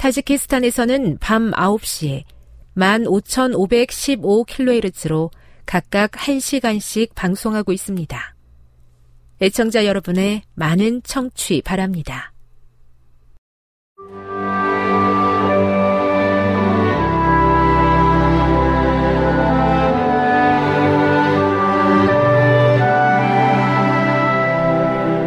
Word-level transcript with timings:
타지키스탄에서는 0.00 1.18
밤 1.20 1.50
9시에 1.50 2.24
15,515kHz로 2.74 5.30
각각 5.66 6.12
1시간씩 6.12 7.14
방송하고 7.14 7.72
있습니다. 7.72 8.34
애청자 9.42 9.84
여러분의 9.84 10.40
많은 10.54 11.02
청취 11.02 11.60
바랍니다. 11.60 12.32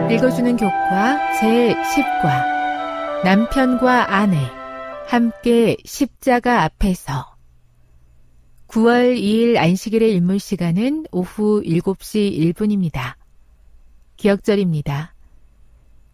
읽어주는 0.10 0.58
교과 0.58 1.20
제10과 1.40 3.24
남편과 3.24 4.16
아내 4.16 4.63
함께 5.08 5.78
십자가 5.86 6.64
앞에서 6.64 7.36
9월 8.68 9.16
2일 9.16 9.58
안식일의 9.58 10.12
일몰 10.14 10.40
시간은 10.40 11.06
오후 11.12 11.62
7시 11.64 12.54
1분입니다. 12.54 13.14
기억절입니다. 14.18 15.14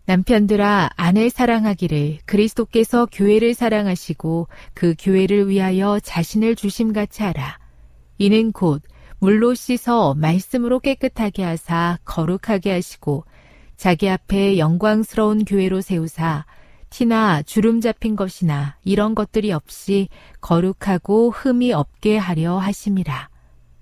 남편들아 0.05 0.89
아내 0.95 1.29
사랑하기를 1.29 2.19
그리스도께서 2.25 3.05
교회를 3.05 3.53
사랑하시고 3.53 4.47
그 4.73 4.95
교회를 4.99 5.47
위하여 5.47 5.99
자신을 5.99 6.55
주심같이 6.55 7.23
하라. 7.23 7.59
이는 8.17 8.51
곧 8.51 8.81
물로 9.19 9.53
씻어 9.53 10.15
말씀으로 10.15 10.79
깨끗하게 10.79 11.43
하사 11.43 11.99
거룩하게 12.03 12.71
하시고 12.71 13.23
자기 13.77 14.09
앞에 14.09 14.57
영광스러운 14.57 15.45
교회로 15.45 15.79
세우사 15.79 16.45
티나 16.89 17.41
주름 17.43 17.81
잡힌 17.81 18.15
것이나 18.15 18.77
이런 18.83 19.15
것들이 19.15 19.51
없이 19.51 20.09
거룩하고 20.41 21.31
흠이 21.31 21.71
없게 21.71 22.17
하려 22.17 22.57
하심이라. 22.57 23.29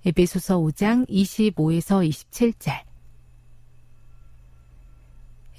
에베소서 0.06 0.60
5장 0.60 1.10
25에서 1.10 2.08
27절. 2.08 2.84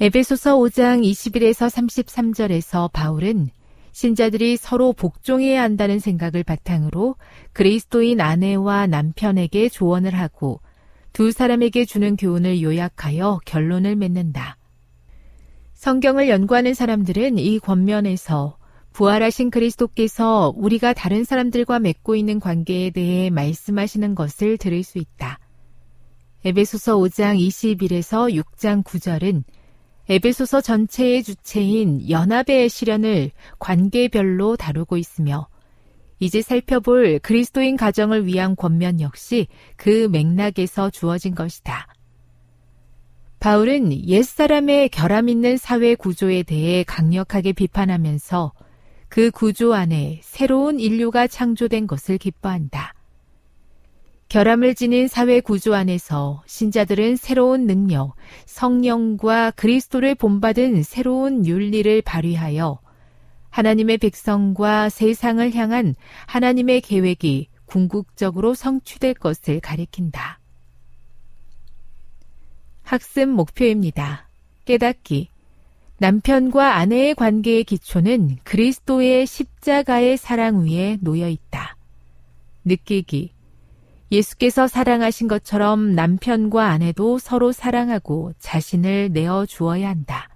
에베소서 0.00 0.56
5장 0.58 1.02
21에서 1.02 1.68
33절에서 1.68 2.92
바울은 2.92 3.50
신자들이 3.92 4.56
서로 4.56 4.92
복종해야 4.92 5.60
한다는 5.60 5.98
생각을 5.98 6.44
바탕으로 6.44 7.16
그리스도인 7.52 8.20
아내와 8.20 8.86
남편에게 8.86 9.68
조언을 9.70 10.14
하고 10.14 10.60
두 11.12 11.32
사람에게 11.32 11.84
주는 11.84 12.14
교훈을 12.16 12.62
요약하여 12.62 13.40
결론을 13.44 13.96
맺는다. 13.96 14.57
성경을 15.78 16.28
연구하는 16.28 16.74
사람들은 16.74 17.38
이 17.38 17.60
권면에서 17.60 18.58
부활하신 18.92 19.50
그리스도께서 19.50 20.52
우리가 20.56 20.92
다른 20.92 21.22
사람들과 21.22 21.78
맺고 21.78 22.16
있는 22.16 22.40
관계에 22.40 22.90
대해 22.90 23.30
말씀하시는 23.30 24.16
것을 24.16 24.56
들을 24.56 24.82
수 24.82 24.98
있다. 24.98 25.38
에베소서 26.44 26.96
5장 26.96 27.38
21에서 27.38 28.42
6장 28.42 28.82
9절은 28.82 29.44
에베소서 30.08 30.62
전체의 30.62 31.22
주체인 31.22 32.10
연합의 32.10 32.68
시련을 32.70 33.30
관계별로 33.60 34.56
다루고 34.56 34.96
있으며 34.96 35.46
이제 36.18 36.42
살펴볼 36.42 37.20
그리스도인 37.20 37.76
가정을 37.76 38.26
위한 38.26 38.56
권면 38.56 39.00
역시 39.00 39.46
그 39.76 40.08
맥락에서 40.10 40.90
주어진 40.90 41.36
것이다. 41.36 41.86
바울은 43.40 44.08
옛사람의 44.08 44.88
결함 44.88 45.28
있는 45.28 45.56
사회 45.56 45.94
구조에 45.94 46.42
대해 46.42 46.82
강력하게 46.82 47.52
비판하면서 47.52 48.52
그 49.08 49.30
구조 49.30 49.74
안에 49.74 50.20
새로운 50.24 50.80
인류가 50.80 51.28
창조된 51.28 51.86
것을 51.86 52.18
기뻐한다. 52.18 52.94
결함을 54.28 54.74
지닌 54.74 55.08
사회 55.08 55.40
구조 55.40 55.74
안에서 55.74 56.42
신자들은 56.46 57.16
새로운 57.16 57.66
능력, 57.66 58.14
성령과 58.44 59.52
그리스도를 59.52 60.16
본받은 60.16 60.82
새로운 60.82 61.46
윤리를 61.46 62.02
발휘하여 62.02 62.80
하나님의 63.50 63.98
백성과 63.98 64.90
세상을 64.90 65.54
향한 65.54 65.94
하나님의 66.26 66.80
계획이 66.82 67.48
궁극적으로 67.64 68.54
성취될 68.54 69.14
것을 69.14 69.60
가리킨다. 69.60 70.37
학습 72.88 73.28
목표입니다. 73.28 74.30
깨닫기. 74.64 75.28
남편과 75.98 76.76
아내의 76.76 77.14
관계의 77.16 77.64
기초는 77.64 78.38
그리스도의 78.44 79.26
십자가의 79.26 80.16
사랑 80.16 80.64
위에 80.64 80.96
놓여 81.02 81.28
있다. 81.28 81.76
느끼기. 82.64 83.34
예수께서 84.10 84.66
사랑하신 84.66 85.28
것처럼 85.28 85.94
남편과 85.94 86.64
아내도 86.64 87.18
서로 87.18 87.52
사랑하고 87.52 88.32
자신을 88.38 89.10
내어 89.12 89.44
주어야 89.44 89.90
한다. 89.90 90.30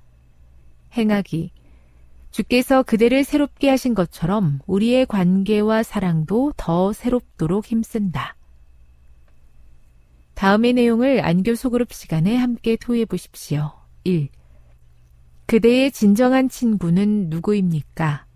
행하기. 0.94 1.52
주께서 2.32 2.82
그대를 2.82 3.24
새롭게 3.24 3.70
하신 3.70 3.94
것처럼 3.94 4.60
우리의 4.66 5.06
관계와 5.06 5.84
사랑도 5.84 6.52
더 6.58 6.92
새롭도록 6.92 7.64
힘쓴다. 7.64 8.36
다음의 10.42 10.72
내용을 10.72 11.24
안교 11.24 11.54
소그룹 11.54 11.92
시간에 11.92 12.34
함께 12.34 12.74
토의해 12.74 13.04
보십시오. 13.04 13.70
1. 14.02 14.28
그대의 15.46 15.92
진정한 15.92 16.48
친구는 16.48 17.28
누구입니까? 17.28 18.26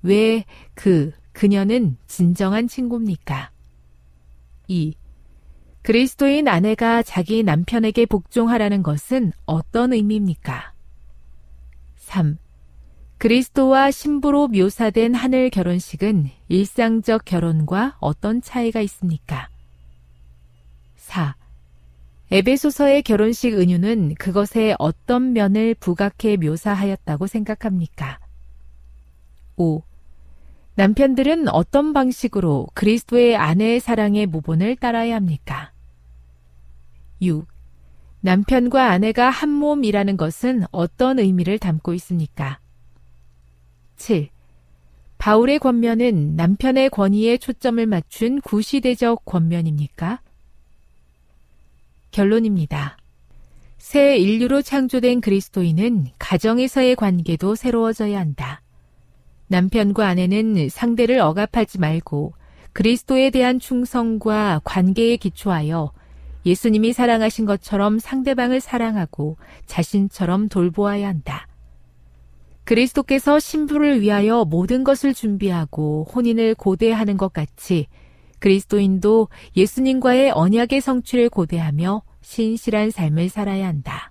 왜 0.00 0.46
그, 0.72 1.12
그녀는 1.32 1.98
진정한 2.06 2.66
친구입니까? 2.66 3.50
2. 4.68 4.94
그리스도인 5.82 6.48
아내가 6.48 7.02
자기 7.02 7.42
남편에게 7.42 8.06
복종하라는 8.06 8.82
것은 8.82 9.32
어떤 9.44 9.92
의미입니까? 9.92 10.72
3. 11.96 12.38
그리스도와 13.18 13.90
신부로 13.90 14.48
묘사된 14.48 15.14
하늘 15.14 15.50
결혼식은 15.50 16.30
일상적 16.48 17.26
결혼과 17.26 17.98
어떤 18.00 18.40
차이가 18.40 18.80
있습니까? 18.80 19.50
4. 20.96 21.38
에베소서의 22.32 23.02
결혼식 23.02 23.58
은유는 23.58 24.14
그것의 24.14 24.76
어떤 24.78 25.32
면을 25.32 25.74
부각해 25.74 26.36
묘사하였다고 26.36 27.26
생각합니까? 27.26 28.20
5. 29.56 29.82
남편들은 30.76 31.48
어떤 31.48 31.92
방식으로 31.92 32.68
그리스도의 32.74 33.34
아내의 33.36 33.80
사랑의 33.80 34.26
모본을 34.26 34.76
따라야 34.76 35.16
합니까? 35.16 35.72
6. 37.20 37.48
남편과 38.20 38.90
아내가 38.90 39.28
한 39.28 39.50
몸이라는 39.50 40.16
것은 40.16 40.62
어떤 40.70 41.18
의미를 41.18 41.58
담고 41.58 41.94
있습니까? 41.94 42.60
7. 43.96 44.28
바울의 45.18 45.58
권면은 45.58 46.36
남편의 46.36 46.90
권위에 46.90 47.38
초점을 47.38 47.84
맞춘 47.86 48.40
구시대적 48.40 49.24
권면입니까? 49.24 50.22
결론입니다. 52.10 52.96
새 53.78 54.16
인류로 54.18 54.62
창조된 54.62 55.20
그리스도인은 55.20 56.08
가정에서의 56.18 56.96
관계도 56.96 57.54
새로워져야 57.54 58.18
한다. 58.18 58.62
남편과 59.48 60.06
아내는 60.06 60.68
상대를 60.68 61.18
억압하지 61.18 61.80
말고 61.80 62.34
그리스도에 62.72 63.30
대한 63.30 63.58
충성과 63.58 64.60
관계에 64.64 65.16
기초하여 65.16 65.92
예수님이 66.46 66.92
사랑하신 66.92 67.46
것처럼 67.46 67.98
상대방을 67.98 68.60
사랑하고 68.60 69.36
자신처럼 69.66 70.48
돌보아야 70.48 71.08
한다. 71.08 71.46
그리스도께서 72.64 73.40
신부를 73.40 74.00
위하여 74.00 74.44
모든 74.44 74.84
것을 74.84 75.12
준비하고 75.12 76.06
혼인을 76.14 76.54
고대하는 76.54 77.16
것 77.16 77.32
같이 77.32 77.88
그리스도인도 78.40 79.28
예수님과의 79.56 80.32
언약의 80.32 80.80
성취를 80.80 81.28
고대하며 81.28 82.02
신실한 82.22 82.90
삶을 82.90 83.28
살아야 83.28 83.68
한다. 83.68 84.10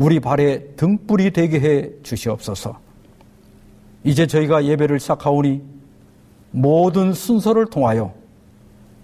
우리 0.00 0.18
발에 0.18 0.76
등불이 0.76 1.30
되게 1.32 1.60
해 1.60 1.90
주시옵소서. 2.02 2.80
이제 4.02 4.26
저희가 4.26 4.64
예배를 4.64 4.98
시작하오니 4.98 5.60
모든 6.52 7.12
순서를 7.12 7.66
통하여 7.66 8.14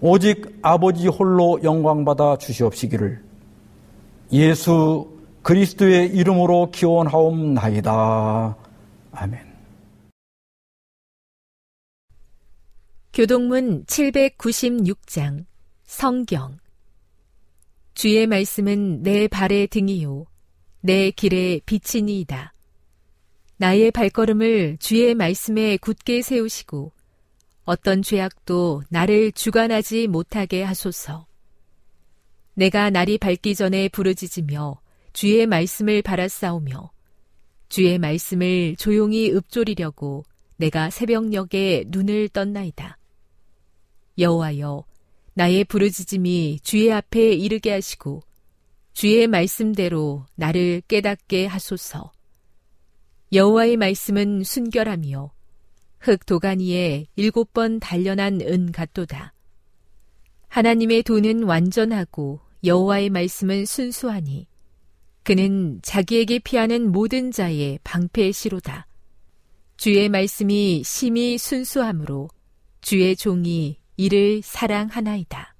오직 0.00 0.58
아버지 0.62 1.06
홀로 1.06 1.60
영광받아 1.62 2.38
주시옵시기를 2.38 3.22
예수 4.32 5.14
그리스도의 5.42 6.16
이름으로 6.16 6.70
기원하옵나이다. 6.70 8.56
아멘. 9.12 9.40
교동문 13.12 13.84
796장 13.84 15.44
성경 15.84 16.56
주의 17.92 18.26
말씀은 18.26 19.02
내 19.02 19.28
발의 19.28 19.66
등이요 19.66 20.24
내 20.86 21.10
길에 21.10 21.58
비치니이다. 21.66 22.52
나의 23.56 23.90
발걸음을 23.90 24.76
주의 24.78 25.16
말씀에 25.16 25.78
굳게 25.78 26.22
세우시고 26.22 26.92
어떤 27.64 28.02
죄악도 28.02 28.84
나를 28.88 29.32
주관하지 29.32 30.06
못하게 30.06 30.62
하소서. 30.62 31.26
내가 32.54 32.90
날이 32.90 33.18
밝기 33.18 33.56
전에 33.56 33.88
부르짖으며 33.88 34.80
주의 35.12 35.44
말씀을 35.44 36.02
바라싸우며 36.02 36.92
주의 37.68 37.98
말씀을 37.98 38.76
조용히 38.76 39.32
읊조리려고 39.32 40.22
내가 40.56 40.90
새벽녘에 40.90 41.86
눈을 41.88 42.28
떴나이다. 42.28 42.96
여호와여 44.18 44.84
나의 45.34 45.64
부르짖음이 45.64 46.60
주의 46.62 46.92
앞에 46.92 47.32
이르게 47.32 47.72
하시고 47.72 48.22
주의 48.96 49.26
말씀대로 49.26 50.24
나를 50.36 50.80
깨닫게 50.88 51.44
하소서. 51.44 52.12
여호와의 53.30 53.76
말씀은 53.76 54.42
순결하며 54.42 55.32
흙 55.98 56.24
도가니에 56.24 57.04
일곱 57.14 57.52
번 57.52 57.78
단련한 57.78 58.40
은 58.40 58.72
같도다. 58.72 59.34
하나님의 60.48 61.02
돈은 61.02 61.42
완전하고 61.42 62.40
여호와의 62.64 63.10
말씀은 63.10 63.66
순수하니 63.66 64.46
그는 65.24 65.78
자기에게 65.82 66.38
피하는 66.38 66.90
모든 66.90 67.30
자의 67.30 67.78
방패시로다. 67.84 68.86
주의 69.76 70.08
말씀이 70.08 70.82
심히 70.86 71.36
순수하므로 71.36 72.30
주의 72.80 73.14
종이 73.14 73.78
이를 73.98 74.40
사랑하나이다. 74.42 75.55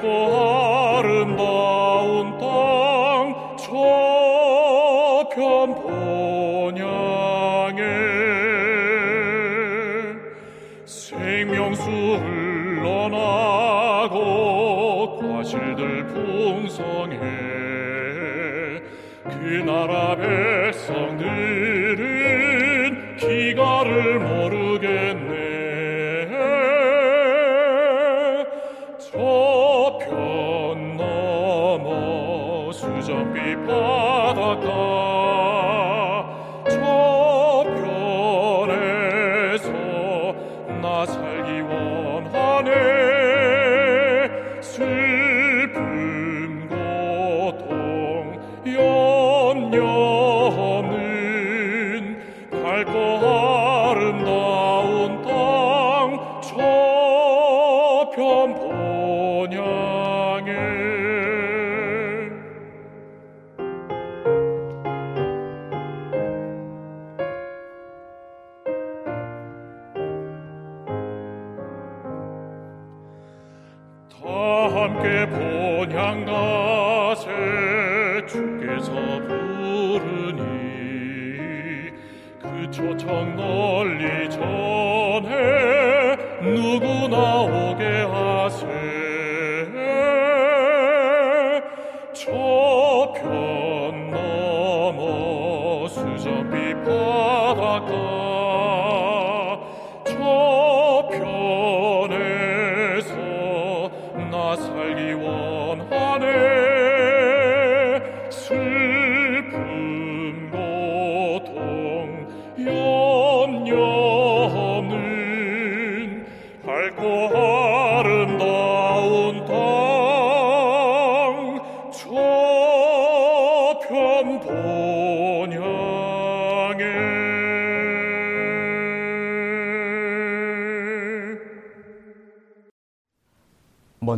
고 0.00 0.39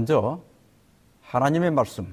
먼저 0.02 0.40
하나님의 1.20 1.70
말씀 1.70 2.12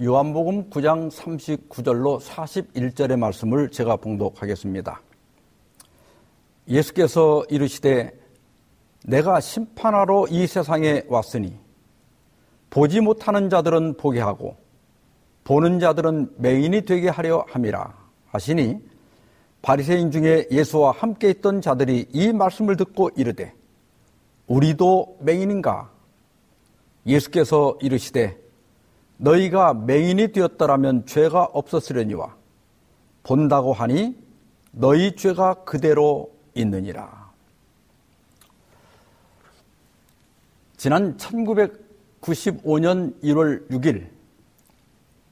요한복음 0.00 0.70
9장 0.70 1.10
39절로 1.10 2.20
41절의 2.20 3.18
말씀을 3.18 3.70
제가 3.70 3.96
봉독하겠습니다. 3.96 5.00
예수께서 6.68 7.44
이르시되 7.48 8.12
내가 9.04 9.40
심판하러 9.40 10.26
이 10.30 10.46
세상에 10.46 11.02
왔으니 11.08 11.58
보지 12.70 13.00
못하는 13.00 13.50
자들은 13.50 13.96
보게 13.96 14.20
하고 14.20 14.56
보는 15.42 15.80
자들은 15.80 16.34
맹인이 16.36 16.82
되게 16.82 17.08
하려 17.08 17.46
함이라 17.48 17.96
하시니 18.26 18.78
바리새인 19.60 20.12
중에 20.12 20.46
예수와 20.52 20.92
함께 20.92 21.30
있던 21.30 21.62
자들이 21.62 22.06
이 22.12 22.32
말씀을 22.32 22.76
듣고 22.76 23.10
이르되 23.16 23.52
우리도 24.46 25.18
맹인인가 25.22 25.95
예수께서 27.06 27.78
이르시되 27.80 28.38
너희가 29.18 29.72
맹인이 29.74 30.32
되었더라면 30.32 31.06
죄가 31.06 31.44
없었으려니와 31.52 32.34
본다고 33.22 33.72
하니 33.72 34.16
너희 34.72 35.14
죄가 35.16 35.64
그대로 35.64 36.30
있느니라. 36.54 37.30
지난 40.76 41.16
1995년 41.16 43.18
1월 43.22 43.66
6일 43.70 44.08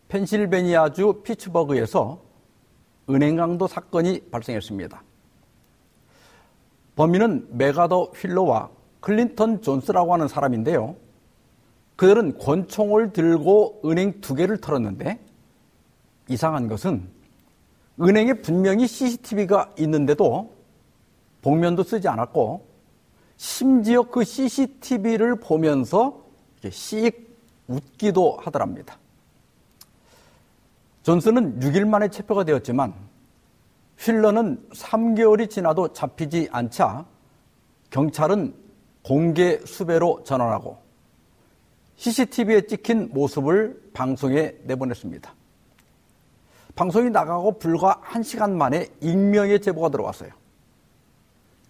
펜실베니아주 0.09 1.21
피츠버그에서 1.25 2.23
은행 3.11 3.37
강도 3.37 3.67
사건이 3.67 4.31
발생했습니다. 4.31 5.03
범인은 6.97 7.59
맥아더 7.59 8.13
휠러와 8.15 8.71
클린턴 9.01 9.61
존스라고 9.61 10.15
하는 10.15 10.29
사람인데요. 10.29 10.97
그들은 11.97 12.39
권총을 12.39 13.13
들고 13.13 13.83
은행 13.85 14.21
두 14.21 14.35
개를 14.35 14.59
털었는데 14.59 15.21
이상한 16.29 16.69
것은 16.69 17.09
은행에 18.01 18.35
분명히 18.35 18.87
CCTV가 18.87 19.73
있는데도 19.79 20.53
복면도 21.43 21.83
쓰지 21.83 22.09
않았고 22.09 22.67
심지어 23.37 24.03
그 24.03 24.25
CCTV를 24.25 25.37
보면서 25.37 26.25
씩 26.71 27.37
웃기도 27.69 28.39
하더랍니다. 28.41 28.99
존슨은 31.03 31.61
6일 31.61 31.87
만에 31.87 32.09
체포가 32.09 32.45
되었지만 32.45 32.95
휠러는 33.99 34.67
3개월이 34.71 35.51
지나도 35.51 35.93
잡히지 35.93 36.49
않자 36.51 37.05
경찰은 37.91 38.55
공개 39.03 39.61
수배로 39.65 40.25
전환하고 40.25 40.84
CCTV에 41.97 42.67
찍힌 42.67 43.11
모습을 43.13 43.91
방송에 43.93 44.55
내보냈습니다. 44.65 45.33
방송이 46.75 47.11
나가고 47.11 47.59
불과 47.59 48.01
한시간 48.03 48.59
만에 48.59 48.89
익명의 49.01 49.61
제보가 49.61 49.91
들어왔어요. 49.91 50.31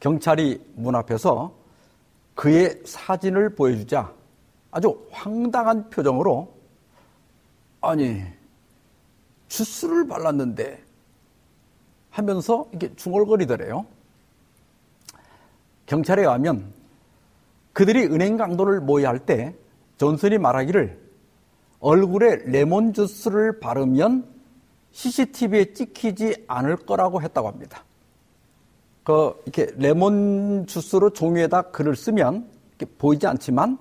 경찰이 0.00 0.72
문 0.74 0.94
앞에서 0.94 1.54
그의 2.34 2.80
사진을 2.84 3.54
보여주자 3.54 4.12
아주 4.70 5.06
황당한 5.10 5.88
표정으로 5.90 6.52
아니 7.80 8.22
주스를 9.48 10.08
발랐는데 10.08 10.82
하면서 12.10 12.66
이렇게 12.70 12.94
중얼거리더래요. 12.96 13.86
경찰에 15.86 16.22
의하면 16.22 16.72
그들이 17.72 18.04
은행 18.04 18.36
강도를 18.36 18.80
모의할 18.80 19.18
때 19.18 19.54
존슨이 19.98 20.38
말하기를 20.38 20.98
얼굴에 21.80 22.36
레몬 22.46 22.92
주스를 22.92 23.60
바르면 23.60 24.26
CCTV에 24.92 25.72
찍히지 25.72 26.44
않을 26.46 26.76
거라고 26.76 27.20
했다고 27.20 27.48
합니다. 27.48 27.84
그 29.02 29.34
이렇게 29.44 29.70
레몬 29.76 30.66
주스로 30.66 31.10
종이에다 31.10 31.62
글을 31.62 31.94
쓰면 31.94 32.48
보이지 32.98 33.26
않지만 33.26 33.78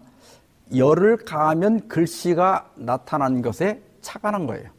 열을 0.76 1.18
가하면 1.18 1.88
글씨가 1.88 2.72
나타난 2.76 3.42
것에 3.42 3.82
착안한 4.02 4.48
거예요. 4.48 4.70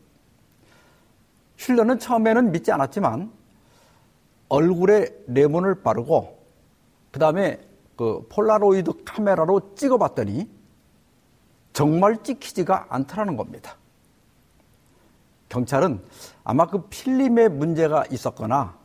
힐러는 1.56 1.98
처음에는 1.98 2.52
믿지 2.52 2.72
않았지만 2.72 3.30
얼굴에 4.48 5.08
레몬을 5.28 5.82
바르고 5.82 6.38
그 7.10 7.18
다음에 7.18 7.60
그 7.96 8.26
폴라로이드 8.28 9.04
카메라로 9.04 9.74
찍어봤더니 9.76 10.48
정말 11.74 12.22
찍히지가 12.22 12.86
않더라는 12.88 13.36
겁니다. 13.36 13.76
경찰은 15.50 16.00
아마 16.44 16.66
그 16.66 16.82
필름에 16.88 17.48
문제가 17.48 18.04
있었거나 18.10 18.78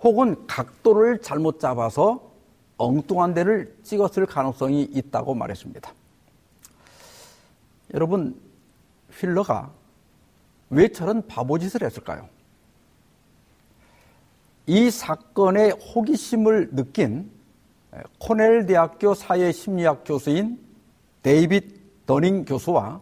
혹은 0.00 0.46
각도를 0.46 1.22
잘못 1.22 1.60
잡아서 1.60 2.30
엉뚱한 2.76 3.32
데를 3.32 3.74
찍었을 3.84 4.26
가능성이 4.26 4.82
있다고 4.82 5.34
말했습니다. 5.34 5.92
여러분, 7.94 8.40
휠러가 9.12 9.70
왜 10.70 10.88
저런 10.88 11.26
바보짓을 11.26 11.84
했을까요? 11.84 12.28
이 14.66 14.90
사건에 14.90 15.70
호기심을 15.70 16.70
느낀 16.74 17.30
코넬 18.18 18.66
대학교 18.66 19.14
사회심리학 19.14 20.02
교수인 20.04 20.58
데이빗 21.22 21.81
더닝 22.06 22.44
교수와 22.44 23.00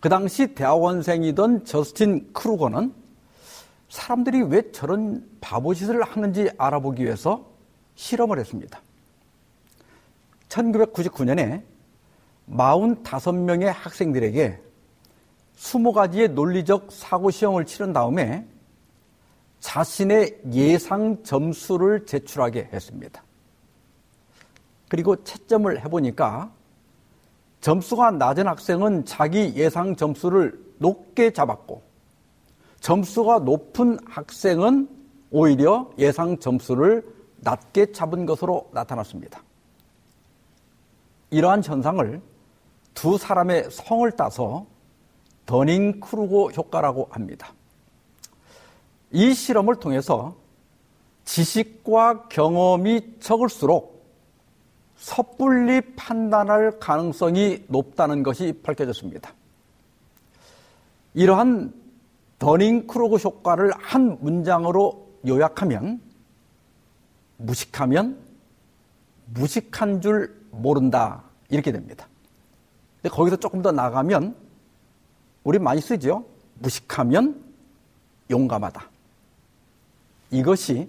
그 0.00 0.08
당시 0.08 0.54
대학원생이던 0.54 1.64
저스틴 1.64 2.32
크루거는 2.32 2.92
사람들이 3.88 4.42
왜 4.42 4.72
저런 4.72 5.28
바보짓을 5.40 6.02
하는지 6.02 6.50
알아보기 6.56 7.04
위해서 7.04 7.46
실험을 7.94 8.38
했습니다. 8.40 8.80
1999년에 10.48 11.62
45명의 12.48 13.64
학생들에게 13.66 14.60
20가지의 15.56 16.32
논리적 16.32 16.90
사고 16.90 17.30
시험을 17.30 17.66
치른 17.66 17.92
다음에 17.92 18.46
자신의 19.60 20.40
예상 20.52 21.22
점수를 21.22 22.04
제출하게 22.06 22.70
했습니다. 22.72 23.22
그리고 24.88 25.22
채점을 25.22 25.84
해보니까 25.84 26.52
점수가 27.62 28.10
낮은 28.12 28.48
학생은 28.48 29.04
자기 29.04 29.54
예상 29.54 29.94
점수를 29.96 30.60
높게 30.78 31.32
잡았고 31.32 31.82
점수가 32.80 33.40
높은 33.40 33.98
학생은 34.04 34.88
오히려 35.30 35.88
예상 35.96 36.36
점수를 36.38 37.06
낮게 37.36 37.92
잡은 37.92 38.26
것으로 38.26 38.68
나타났습니다. 38.72 39.42
이러한 41.30 41.62
현상을 41.64 42.20
두 42.94 43.16
사람의 43.16 43.70
성을 43.70 44.10
따서 44.12 44.66
더닝 45.46 46.00
크루고 46.00 46.50
효과라고 46.52 47.08
합니다. 47.10 47.54
이 49.12 49.32
실험을 49.32 49.76
통해서 49.76 50.34
지식과 51.24 52.28
경험이 52.28 53.18
적을수록 53.20 53.91
섣불리 55.02 55.80
판단할 55.96 56.78
가능성이 56.78 57.64
높다는 57.66 58.22
것이 58.22 58.52
밝혀졌습니다. 58.62 59.34
이러한 61.14 61.74
더닝 62.38 62.86
크루그 62.86 63.16
효과를 63.16 63.72
한 63.78 64.16
문장으로 64.20 65.08
요약하면 65.26 66.00
무식하면 67.36 68.16
무식한 69.26 70.00
줄 70.00 70.40
모른다 70.52 71.24
이렇게 71.48 71.72
됩니다. 71.72 72.06
근데 73.02 73.12
거기서 73.12 73.36
조금 73.36 73.60
더 73.60 73.72
나가면 73.72 74.36
우리 75.42 75.58
많이 75.58 75.80
쓰죠. 75.80 76.24
무식하면 76.60 77.42
용감하다. 78.30 78.88
이것이 80.30 80.88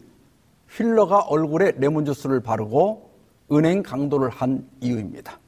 힐러가 0.69 1.21
얼굴에 1.21 1.71
레몬 1.77 2.05
주스를 2.05 2.41
바르고 2.41 3.12
은행 3.51 3.83
강도를 3.83 4.29
한 4.29 4.67
이유입니다. 4.81 5.39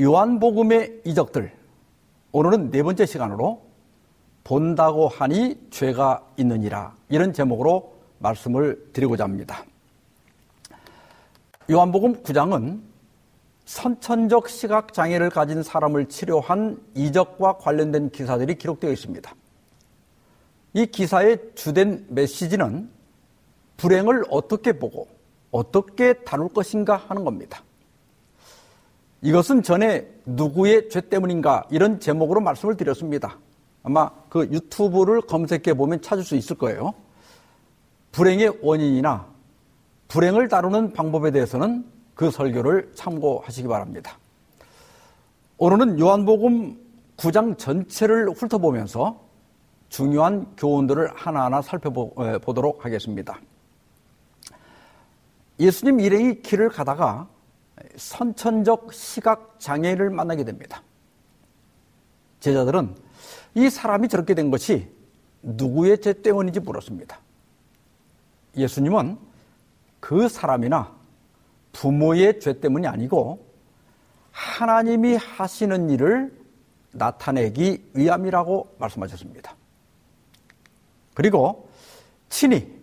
요한복음의 0.00 1.02
이적들. 1.04 1.52
오늘은 2.32 2.70
네 2.70 2.82
번째 2.82 3.06
시간으로 3.06 3.62
본다고 4.44 5.08
하니 5.08 5.58
죄가 5.70 6.26
있느니라. 6.36 6.94
이런 7.08 7.32
제목으로 7.32 7.94
말씀을 8.18 8.90
드리고자 8.92 9.24
합니다. 9.24 9.64
요한복음 11.70 12.22
9장은 12.22 12.80
선천적 13.64 14.48
시각 14.48 14.92
장애를 14.92 15.30
가진 15.30 15.62
사람을 15.62 16.06
치료한 16.06 16.80
이적과 16.94 17.58
관련된 17.58 18.10
기사들이 18.10 18.56
기록되어 18.56 18.90
있습니다. 18.90 19.34
이 20.74 20.86
기사의 20.86 21.52
주된 21.54 22.06
메시지는 22.08 22.90
불행을 23.76 24.24
어떻게 24.30 24.72
보고 24.72 25.08
어떻게 25.52 26.14
다룰 26.14 26.48
것인가 26.48 26.96
하는 26.96 27.24
겁니다. 27.24 27.62
이것은 29.20 29.62
전에 29.62 30.08
누구의 30.26 30.88
죄 30.88 31.00
때문인가 31.00 31.64
이런 31.70 32.00
제목으로 32.00 32.40
말씀을 32.40 32.76
드렸습니다. 32.76 33.38
아마 33.84 34.10
그 34.28 34.48
유튜브를 34.50 35.20
검색해 35.20 35.74
보면 35.74 36.02
찾을 36.02 36.24
수 36.24 36.34
있을 36.34 36.56
거예요. 36.56 36.94
불행의 38.10 38.58
원인이나 38.62 39.26
불행을 40.08 40.48
다루는 40.48 40.92
방법에 40.92 41.30
대해서는 41.30 41.84
그 42.14 42.30
설교를 42.30 42.92
참고하시기 42.94 43.68
바랍니다. 43.68 44.18
오늘은 45.58 46.00
요한복음 46.00 46.76
9장 47.16 47.56
전체를 47.56 48.30
훑어보면서 48.30 49.20
중요한 49.88 50.46
교훈들을 50.56 51.12
하나하나 51.14 51.62
살펴보도록 51.62 52.84
하겠습니다. 52.84 53.38
예수님 55.62 56.00
일행이 56.00 56.42
길을 56.42 56.70
가다가 56.70 57.28
선천적 57.96 58.92
시각 58.92 59.60
장애를 59.60 60.10
만나게 60.10 60.44
됩니다. 60.44 60.82
제자들은 62.40 62.96
이 63.54 63.70
사람이 63.70 64.08
저렇게 64.08 64.34
된 64.34 64.50
것이 64.50 64.88
누구의 65.42 66.00
죄 66.00 66.20
때문인지 66.20 66.58
물었습니다. 66.60 67.20
예수님은 68.56 69.18
그 70.00 70.28
사람이나 70.28 70.92
부모의 71.70 72.40
죄 72.40 72.58
때문이 72.58 72.88
아니고 72.88 73.46
하나님이 74.32 75.14
하시는 75.14 75.90
일을 75.90 76.36
나타내기 76.90 77.90
위함이라고 77.94 78.76
말씀하셨습니다. 78.78 79.54
그리고 81.14 81.68
친히 82.28 82.81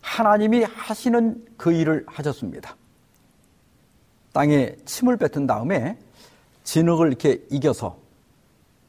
하나님이 0.00 0.64
하시는 0.64 1.44
그 1.56 1.72
일을 1.72 2.04
하셨습니다. 2.06 2.76
땅에 4.32 4.76
침을 4.84 5.16
뱉은 5.16 5.46
다음에 5.46 5.98
진흙을 6.64 7.08
이렇게 7.08 7.44
이겨서 7.50 7.98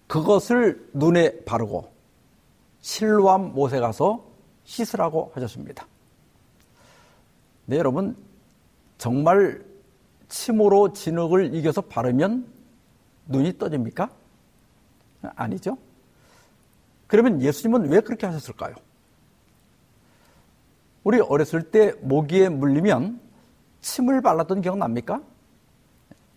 그것을 0.08 0.90
눈에 0.94 1.44
바르고 1.46 1.92
실로암 2.82 3.54
못에 3.54 3.80
가서 3.80 4.26
씻으라고 4.66 5.32
하셨습니다. 5.36 5.88
네, 7.66 7.78
여러분, 7.78 8.16
정말 8.98 9.64
침으로 10.28 10.94
진흙을 10.94 11.56
이겨서 11.56 11.82
바르면 11.82 12.46
눈이 13.28 13.58
떠집니까? 13.58 14.10
아니죠. 15.22 15.78
그러면 17.08 17.42
예수님은 17.42 17.90
왜 17.90 18.00
그렇게 18.00 18.26
하셨을까요? 18.26 18.76
우리 21.04 21.20
어렸을 21.20 21.64
때 21.64 21.94
모기에 22.02 22.50
물리면 22.50 23.20
침을 23.82 24.22
발랐던 24.22 24.62
기억 24.62 24.78
납니까? 24.78 25.22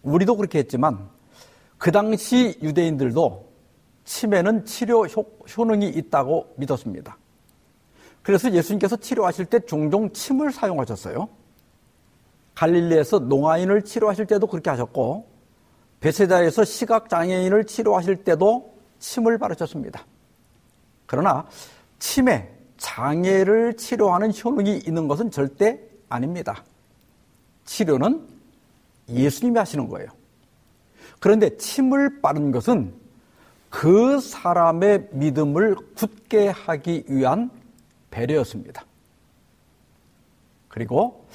우리도 0.02 0.36
그렇게 0.36 0.58
했지만 0.58 1.08
그 1.78 1.92
당시 1.92 2.58
유대인들도 2.62 3.52
침에는 4.04 4.64
치료 4.64 5.06
효, 5.06 5.64
능이 5.64 5.88
있다고 5.88 6.54
믿었습니다. 6.56 7.18
그래서 8.22 8.50
예수님께서 8.50 8.96
치료하실 8.96 9.46
때 9.46 9.60
종종 9.60 10.10
침을 10.12 10.50
사용하셨어요. 10.50 11.28
갈릴리에서 12.54 13.18
농아인을 13.18 13.82
치료하실 13.82 14.26
때도 14.26 14.46
그렇게 14.46 14.70
하셨고 14.70 15.28
베세다에서 16.00 16.64
시각 16.64 17.08
장애인을 17.08 17.64
치료하실 17.64 18.24
때도 18.24 18.74
침을 18.98 19.38
바르셨습니다. 19.38 20.06
그러나 21.06 21.46
침에 21.98 22.50
장애를 22.76 23.76
치료하는 23.76 24.32
효능이 24.32 24.82
있는 24.86 25.08
것은 25.08 25.30
절대 25.30 25.80
아닙니다. 26.08 26.64
치료는 27.64 28.26
예수님이 29.08 29.58
하시는 29.58 29.88
거예요. 29.88 30.08
그런데 31.20 31.56
침을 31.56 32.20
바른 32.20 32.50
것은 32.50 32.94
그 33.70 34.20
사람의 34.20 35.08
믿음을 35.12 35.74
굳게 35.96 36.48
하기 36.48 37.04
위한 37.08 37.50
배려였습니다. 38.10 38.84
그리고 40.68 41.26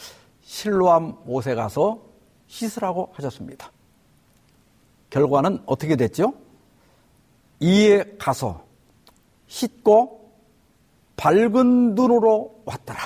실로암 0.42 1.18
못에 1.26 1.56
가서 1.56 2.02
씻으라고 2.48 3.10
하셨습니다. 3.14 3.72
결과는 5.10 5.62
어떻게 5.66 5.96
됐죠? 5.96 6.34
이에 7.60 8.04
가서 8.18 8.64
씻고 9.48 10.19
밝은 11.20 11.96
눈으로 11.96 12.62
왔더라. 12.64 13.00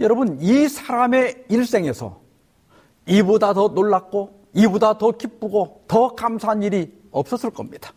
여러분, 0.00 0.36
이 0.40 0.68
사람의 0.68 1.44
일생에서 1.48 2.20
이보다 3.06 3.54
더 3.54 3.68
놀랍고 3.68 4.48
이보다 4.52 4.98
더 4.98 5.12
기쁘고 5.12 5.84
더 5.86 6.16
감사한 6.16 6.64
일이 6.64 6.92
없었을 7.12 7.50
겁니다. 7.50 7.92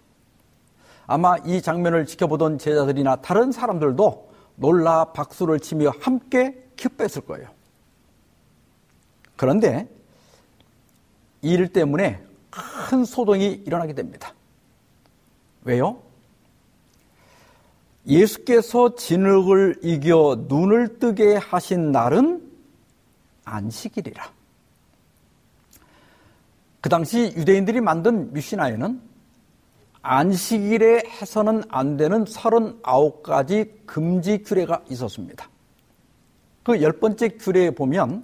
아마 1.08 1.36
이 1.38 1.64
장면을 1.64 2.06
지켜보던 2.06 2.60
제자들이나 2.60 3.18
다른 3.18 3.52
사람들도 3.52 4.30
놀라 4.56 5.06
박수를 5.06 5.60
치며 5.60 5.92
함께 6.00 6.70
기뻐했을 6.76 7.24
거예요. 7.24 7.50
그런데 9.36 9.90
이일 11.42 11.74
때문에 11.74 12.24
큰 12.52 13.04
소동이 13.04 13.64
일어나게 13.66 13.94
됩니다. 13.94 14.36
왜요? 15.64 16.11
예수께서 18.08 18.96
진흙을 18.96 19.80
이겨 19.84 20.46
눈을 20.48 21.00
뜨게 21.00 21.36
하신 21.36 21.92
날은 21.92 22.42
안식일이라. 23.46 24.24
그 26.82 26.90
당시 26.90 27.34
유대인들이 27.36 27.80
만든 27.82 28.34
미시나에는 28.34 29.02
안식일에 30.02 31.04
해서는 31.06 31.64
안 31.70 31.96
되는 31.96 32.26
39가지 32.26 33.86
금지 33.86 34.42
규례가 34.42 34.84
있었습니다. 34.90 35.48
그 36.64 36.82
열 36.82 36.94
번째 36.94 37.30
규례에 37.30 37.72
보면 37.72 38.24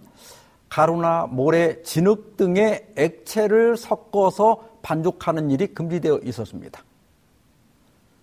가루나 0.70 1.28
모래, 1.28 1.82
진흙 1.84 2.36
등의 2.38 2.94
액체를 2.96 3.78
섞어서 3.78 4.80
반죽하는 4.82 5.50
일이 5.52 5.68
금지되어 5.68 6.20
있었습니다. 6.24 6.84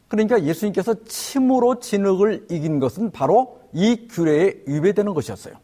그러니까 0.08 0.42
예수님께서 0.42 1.04
침으로 1.04 1.80
진흙을 1.80 2.46
이긴 2.50 2.78
것은 2.78 3.10
바로 3.10 3.60
이 3.72 4.06
규례에 4.08 4.54
위배되는 4.66 5.12
것이었어요. 5.14 5.54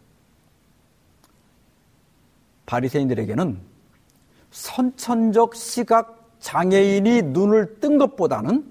바리새인들에게는 2.67 3.61
선천적 4.51 5.55
시각 5.55 6.37
장애인이 6.41 7.23
눈을 7.23 7.81
뜬 7.81 7.99
것보다는 7.99 8.65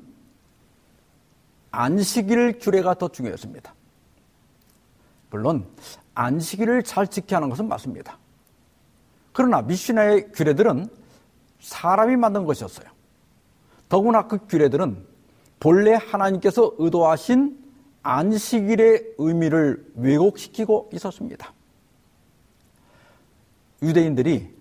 안식일 1.71 2.59
규례가 2.59 2.95
더 2.95 3.09
중요했습니다. 3.09 3.73
물론 5.29 5.67
안식일을 6.15 6.83
잘 6.83 7.07
지켜야 7.07 7.37
하는 7.37 7.49
것은 7.49 7.67
맞습니다. 7.67 8.17
그러나 9.31 9.61
미시나의 9.61 10.31
규례들은 10.31 10.89
사람이 11.59 12.15
만든 12.15 12.45
것이었어요. 12.45 12.87
더구나 13.87 14.27
그 14.27 14.39
규례들은 14.47 15.08
본래 15.59 15.93
하나님께서 15.93 16.73
의도하신 16.77 17.57
안식일의 18.01 19.15
의미를 19.17 19.91
왜곡시키고 19.95 20.89
있었습니다. 20.93 21.53
유대인들이 23.81 24.53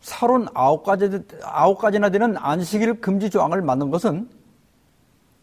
39가지, 0.00 1.26
9가지나 1.40 2.12
되는 2.12 2.36
안식일 2.36 3.00
금지 3.00 3.30
조항을 3.30 3.62
만든 3.62 3.90
것은 3.90 4.28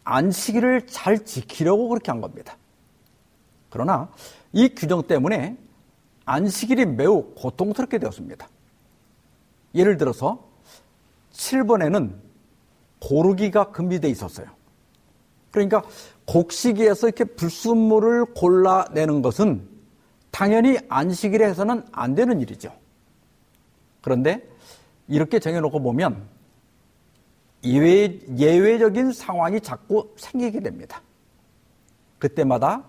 안식일을 0.04 0.86
잘 0.86 1.24
지키려고 1.24 1.88
그렇게 1.88 2.10
한 2.10 2.20
겁니다. 2.20 2.56
그러나 3.70 4.08
이 4.52 4.68
규정 4.74 5.02
때문에 5.06 5.56
안식일이 6.24 6.86
매우 6.86 7.34
고통스럽게 7.34 7.98
되었습니다. 7.98 8.48
예를 9.74 9.96
들어서 9.96 10.48
7번에는 11.32 12.14
고르기가 13.00 13.70
금지되어 13.70 14.10
있었어요. 14.10 14.46
그러니까 15.54 15.84
곡식에서 16.26 17.06
이렇게 17.06 17.22
불순물을 17.22 18.24
골라내는 18.34 19.22
것은 19.22 19.68
당연히 20.32 20.78
안식일에 20.88 21.46
해서는 21.46 21.84
안 21.92 22.16
되는 22.16 22.40
일이죠. 22.40 22.72
그런데 24.00 24.44
이렇게 25.06 25.38
정해놓고 25.38 25.80
보면 25.80 26.26
예외, 27.62 28.18
예외적인 28.36 29.12
상황이 29.12 29.60
자꾸 29.60 30.12
생기게 30.16 30.58
됩니다. 30.58 31.00
그때마다 32.18 32.82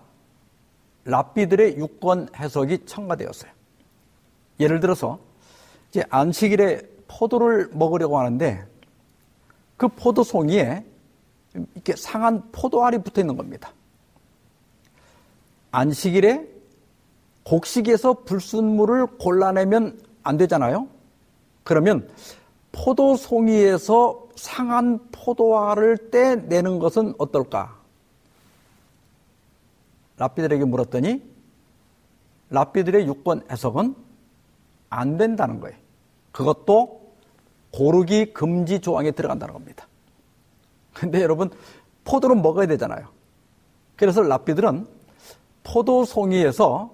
랍비들의 1.04 1.76
유권 1.76 2.30
해석이 2.34 2.84
첨가되었어요. 2.84 3.52
예를 4.58 4.80
들어서 4.80 5.20
이제 5.90 6.02
안식일에 6.10 6.82
포도를 7.06 7.70
먹으려고 7.72 8.18
하는데 8.18 8.66
그 9.76 9.86
포도 9.86 10.24
송이에 10.24 10.84
이렇게 11.74 11.96
상한 11.96 12.42
포도알이 12.52 12.98
붙어 12.98 13.20
있는 13.20 13.36
겁니다. 13.36 13.72
안식일에 15.70 16.48
곡식에서 17.44 18.24
불순물을 18.24 19.18
골라내면 19.18 20.00
안 20.22 20.36
되잖아요. 20.36 20.88
그러면 21.64 22.08
포도 22.72 23.16
송이에서 23.16 24.28
상한 24.36 25.00
포도알을 25.12 26.10
떼내는 26.10 26.78
것은 26.78 27.14
어떨까? 27.18 27.80
랍비들에게 30.18 30.64
물었더니 30.64 31.22
랍비들의 32.50 33.06
6번 33.08 33.50
해석은 33.50 33.94
안 34.88 35.16
된다는 35.16 35.60
거예요. 35.60 35.76
그것도 36.32 37.14
고르기 37.72 38.32
금지 38.32 38.80
조항에 38.80 39.10
들어간다는 39.10 39.52
겁니다. 39.54 39.86
근데 40.96 41.22
여러분, 41.22 41.50
포도는 42.04 42.40
먹어야 42.40 42.66
되잖아요. 42.66 43.06
그래서 43.96 44.22
랍비들은 44.22 44.86
포도 45.62 46.04
송이에서 46.04 46.90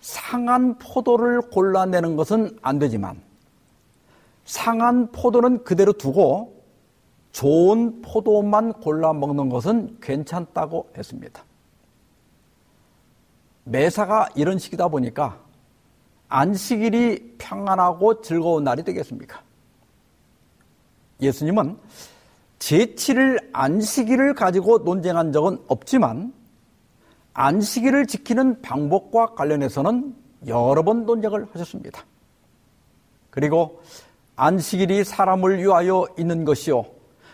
상한 0.00 0.78
포도를 0.78 1.40
골라내는 1.40 2.14
것은 2.16 2.58
안 2.62 2.78
되지만 2.78 3.20
상한 4.44 5.10
포도는 5.10 5.64
그대로 5.64 5.92
두고 5.92 6.62
좋은 7.32 8.02
포도만 8.02 8.74
골라 8.74 9.12
먹는 9.12 9.48
것은 9.48 9.96
괜찮다고 10.00 10.90
했습니다. 10.96 11.42
매사가 13.64 14.28
이런 14.36 14.58
식이다 14.58 14.88
보니까 14.88 15.40
안식일이 16.28 17.36
평안하고 17.38 18.20
즐거운 18.20 18.64
날이 18.64 18.84
되겠습니까? 18.84 19.40
예수님은 21.20 21.78
제7일 22.64 23.50
안식일을 23.52 24.32
가지고 24.32 24.78
논쟁한 24.78 25.32
적은 25.32 25.58
없지만 25.68 26.32
안식일을 27.34 28.06
지키는 28.06 28.62
방법과 28.62 29.34
관련해서는 29.34 30.16
여러 30.46 30.82
번 30.82 31.04
논쟁을 31.04 31.46
하셨습니다. 31.52 32.06
그리고 33.28 33.82
안식일이 34.36 35.04
사람을 35.04 35.58
위하여 35.58 36.06
있는 36.18 36.46
것이요. 36.46 36.86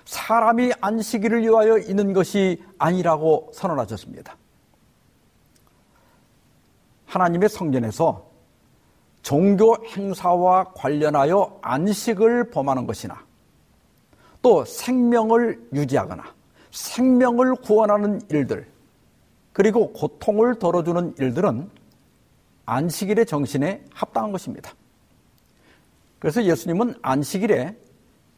사람이 0.04 0.72
안식일을 0.80 1.42
위하여 1.42 1.78
있는 1.78 2.12
것이 2.12 2.60
아니라고 2.78 3.52
선언하셨습니다. 3.54 4.36
하나님의 7.06 7.48
성전에서 7.48 8.26
종교 9.22 9.76
행사와 9.86 10.72
관련하여 10.72 11.60
안식을 11.62 12.50
범하는 12.50 12.86
것이나 12.88 13.29
또 14.42 14.64
생명을 14.64 15.68
유지하거나 15.72 16.24
생명을 16.70 17.56
구원하는 17.56 18.20
일들 18.30 18.66
그리고 19.52 19.92
고통을 19.92 20.58
덜어주는 20.58 21.14
일들은 21.18 21.68
안식일의 22.66 23.26
정신에 23.26 23.84
합당한 23.92 24.32
것입니다. 24.32 24.72
그래서 26.18 26.44
예수님은 26.44 26.94
안식일에 27.02 27.76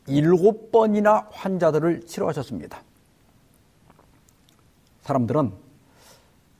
일곱 0.06 0.72
번이나 0.72 1.28
환자들을 1.30 2.06
치료하셨습니다. 2.06 2.82
사람들은 5.02 5.52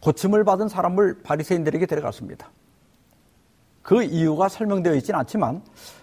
고침을 0.00 0.44
받은 0.44 0.68
사람을 0.68 1.22
바리새인들에게 1.22 1.87
데려갔습니다. 1.87 2.50
그 3.83 4.02
이유가 4.02 4.48
설명되어 4.48 4.94
있지는 4.96 5.20
않지만 5.20 5.62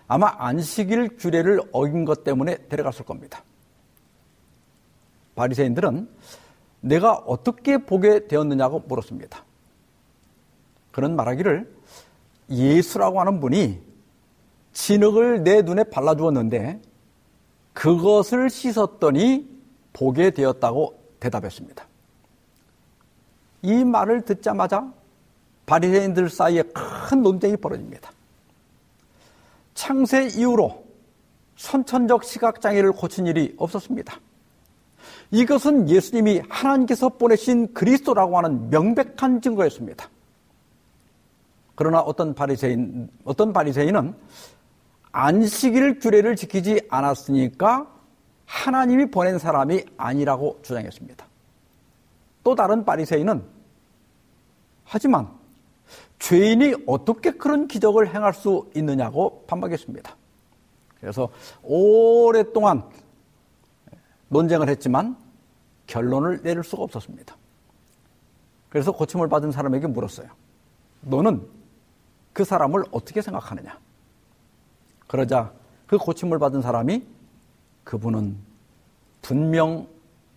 아마 0.10 0.34
안식일 0.40 1.18
규례를 1.18 1.62
어긴 1.72 2.04
것 2.04 2.24
때문에 2.24 2.68
데려갔을 2.68 3.06
겁니다. 3.06 3.44
바리새인들은 5.36 6.10
내가 6.82 7.14
어떻게 7.14 7.78
보게 7.78 8.28
되었느냐고 8.28 8.80
물었습니다. 8.88 9.46
그런 10.92 11.16
말하기를 11.16 11.72
예수라고 12.50 13.20
하는 13.20 13.40
분이 13.40 13.80
진흙을 14.74 15.44
내 15.44 15.62
눈에 15.62 15.84
발라주었는데 15.84 16.82
그것을 17.74 18.50
씻었더니 18.50 19.48
보게 19.94 20.32
되었다고 20.32 21.00
대답했습니다. 21.20 21.86
이 23.62 23.84
말을 23.84 24.24
듣자마자 24.26 24.92
바리새인들 25.68 26.30
사이에 26.30 26.64
큰 26.64 27.22
논쟁이 27.22 27.58
벌어집니다. 27.58 28.12
창세 29.80 30.28
이후로 30.28 30.84
선천적 31.56 32.26
시각장애를 32.26 32.92
고친 32.92 33.28
일이 33.28 33.56
없었습니다. 33.58 34.20
이것은 35.32 35.90
예수님이 35.90 36.42
하나님께서 36.50 37.08
보내신 37.08 37.74
그리스도라고 37.74 38.38
하는 38.38 38.70
명백한 38.70 39.40
증거였습니다. 39.42 40.10
그러나 41.76 42.02
어떤 42.02 42.36
바리새인 42.36 43.10
어떤 43.24 43.54
바리새인은 43.54 44.16
안식일 45.14 46.00
규례를 46.00 46.36
지키지 46.36 46.82
않았으니까 46.90 47.90
하나님이 48.46 49.10
보낸 49.10 49.40
사람이 49.40 49.86
아니라고 49.96 50.60
주장했습니다. 50.62 51.26
또 52.44 52.54
다른 52.54 52.84
바리새인은 52.84 53.46
하지만 54.84 55.39
죄인이 56.20 56.84
어떻게 56.86 57.32
그런 57.32 57.68
기적을 57.68 58.14
행할 58.14 58.34
수 58.34 58.70
있느냐고 58.76 59.44
반박했습니다. 59.48 60.16
그래서 61.00 61.30
오랫동안 61.64 62.84
논쟁을 64.28 64.70
했지만 64.70 65.18
결론을 65.88 66.44
내릴 66.44 66.64
수가 66.64 66.84
없었습니다. 66.84 67.36
그래서 68.70 68.92
고침을 68.92 69.28
받은 69.30 69.52
사람에게 69.52 69.88
물었어요. 69.88 70.30
너는 71.02 71.48
그 72.34 72.44
사람을 72.44 72.84
어떻게 72.92 73.22
생각하느냐? 73.22 73.80
그러자 75.08 75.52
그 75.88 75.98
고침을 75.98 76.38
받은 76.38 76.62
사람이 76.62 77.04
그분은 77.84 78.38
분명 79.22 79.88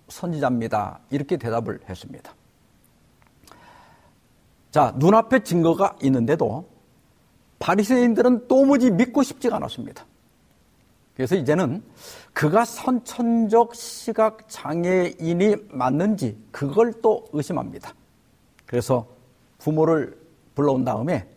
선지자입니다. 0.09 1.01
이렇게 1.11 1.37
대답을 1.37 1.81
했습니다. 1.89 2.33
자, 4.73 4.95
눈앞에 4.97 5.45
증거가 5.45 5.97
있는데도 6.03 6.67
바리새인들은 7.59 8.49
도무지 8.49 8.91
믿고 8.91 9.23
싶지가 9.23 9.57
않았습니다. 9.57 10.05
그래서 11.15 11.37
이제는 11.37 11.85
그가 12.33 12.65
선천적 12.65 13.75
시각 13.75 14.49
장애인이 14.49 15.57
맞는지 15.69 16.43
그걸 16.51 16.95
또 17.03 17.29
의심합니다. 17.33 17.95
그래서 18.65 19.07
부모를 19.59 20.19
불러온 20.55 20.85
다음에 20.85 21.29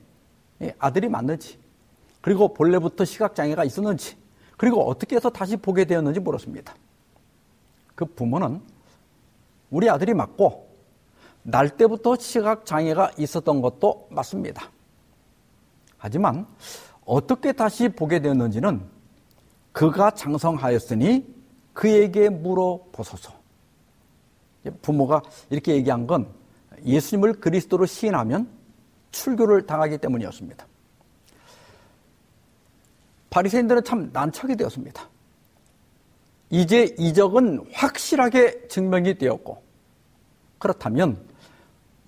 아들이 0.79 1.09
맞는지 1.09 1.59
그리고 2.21 2.53
본래부터 2.53 3.03
시각 3.03 3.35
장애가 3.35 3.65
있었는지 3.65 4.15
그리고 4.55 4.89
어떻게 4.89 5.17
해서 5.17 5.29
다시 5.29 5.57
보게 5.57 5.83
되었는지 5.83 6.21
물었습니다. 6.21 6.73
그 7.95 8.05
부모는 8.05 8.61
우리 9.69 9.89
아들이 9.89 10.13
맞고 10.13 10.64
날 11.47 11.69
때부터 11.77 12.15
시각 12.17 12.65
장애가 12.65 13.11
있었던 13.19 13.61
것도 13.61 14.07
맞습니다. 14.09 14.71
하지만 15.95 16.47
어떻게 17.05 17.53
다시 17.53 17.87
보게 17.87 18.19
되었는지는 18.19 18.81
그가 19.71 20.11
장성하였으니 20.11 21.35
그에게 21.73 22.29
물어보소서. 22.29 23.31
부모가 24.81 25.21
이렇게 25.51 25.75
얘기한 25.75 26.07
건 26.07 26.33
예수님을 26.83 27.33
그리스도로 27.33 27.85
시인하면 27.85 28.49
출교를 29.11 29.67
당하기 29.67 29.99
때문이었습니다. 29.99 30.65
바리새인들은 33.29 33.83
참 33.83 34.09
난처하게 34.11 34.55
되었습니다. 34.55 35.07
이제 36.49 36.95
이적은 36.97 37.67
확실하게 37.71 38.67
증명이 38.67 39.19
되었고 39.19 39.61
그렇다면 40.57 41.34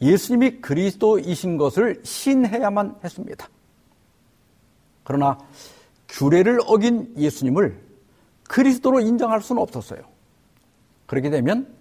예수님이 0.02 0.62
그리스도이신 0.62 1.58
것을 1.58 2.02
신해야만 2.04 3.00
했습니다. 3.04 3.50
그러나 5.04 5.38
규례를 6.10 6.60
어긴 6.66 7.14
예수님을 7.18 7.82
그리스도로 8.48 9.00
인정할 9.00 9.42
수는 9.42 9.62
없었어요. 9.62 10.02
그렇게 11.06 11.30
되면 11.30 11.74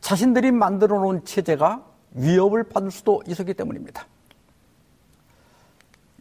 자신들이 0.00 0.50
만들어 0.50 0.98
놓은 0.98 1.24
체제가 1.24 1.84
위협을 2.12 2.64
받을 2.64 2.90
수도 2.90 3.22
있었기 3.26 3.54
때문입니다. 3.54 4.06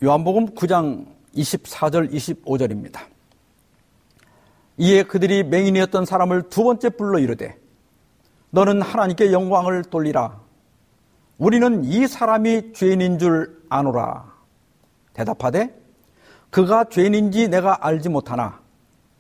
요한복음 0.04 0.56
9장 0.56 1.06
24절 1.36 2.12
25절입니다. 2.12 3.02
이에 4.78 5.04
그들이 5.04 5.44
맹인이었던 5.44 6.06
사람을 6.06 6.50
두 6.50 6.64
번째 6.64 6.90
불러 6.90 7.20
이르되 7.20 7.58
너는 8.50 8.82
하나님께 8.82 9.32
영광을 9.32 9.84
돌리라. 9.84 10.41
우리는 11.42 11.84
이 11.84 12.06
사람이 12.06 12.74
죄인인 12.74 13.18
줄 13.18 13.64
아노라. 13.68 14.32
대답하되 15.14 15.76
그가 16.52 16.84
죄인인지 16.84 17.48
내가 17.48 17.84
알지 17.84 18.10
못하나 18.10 18.62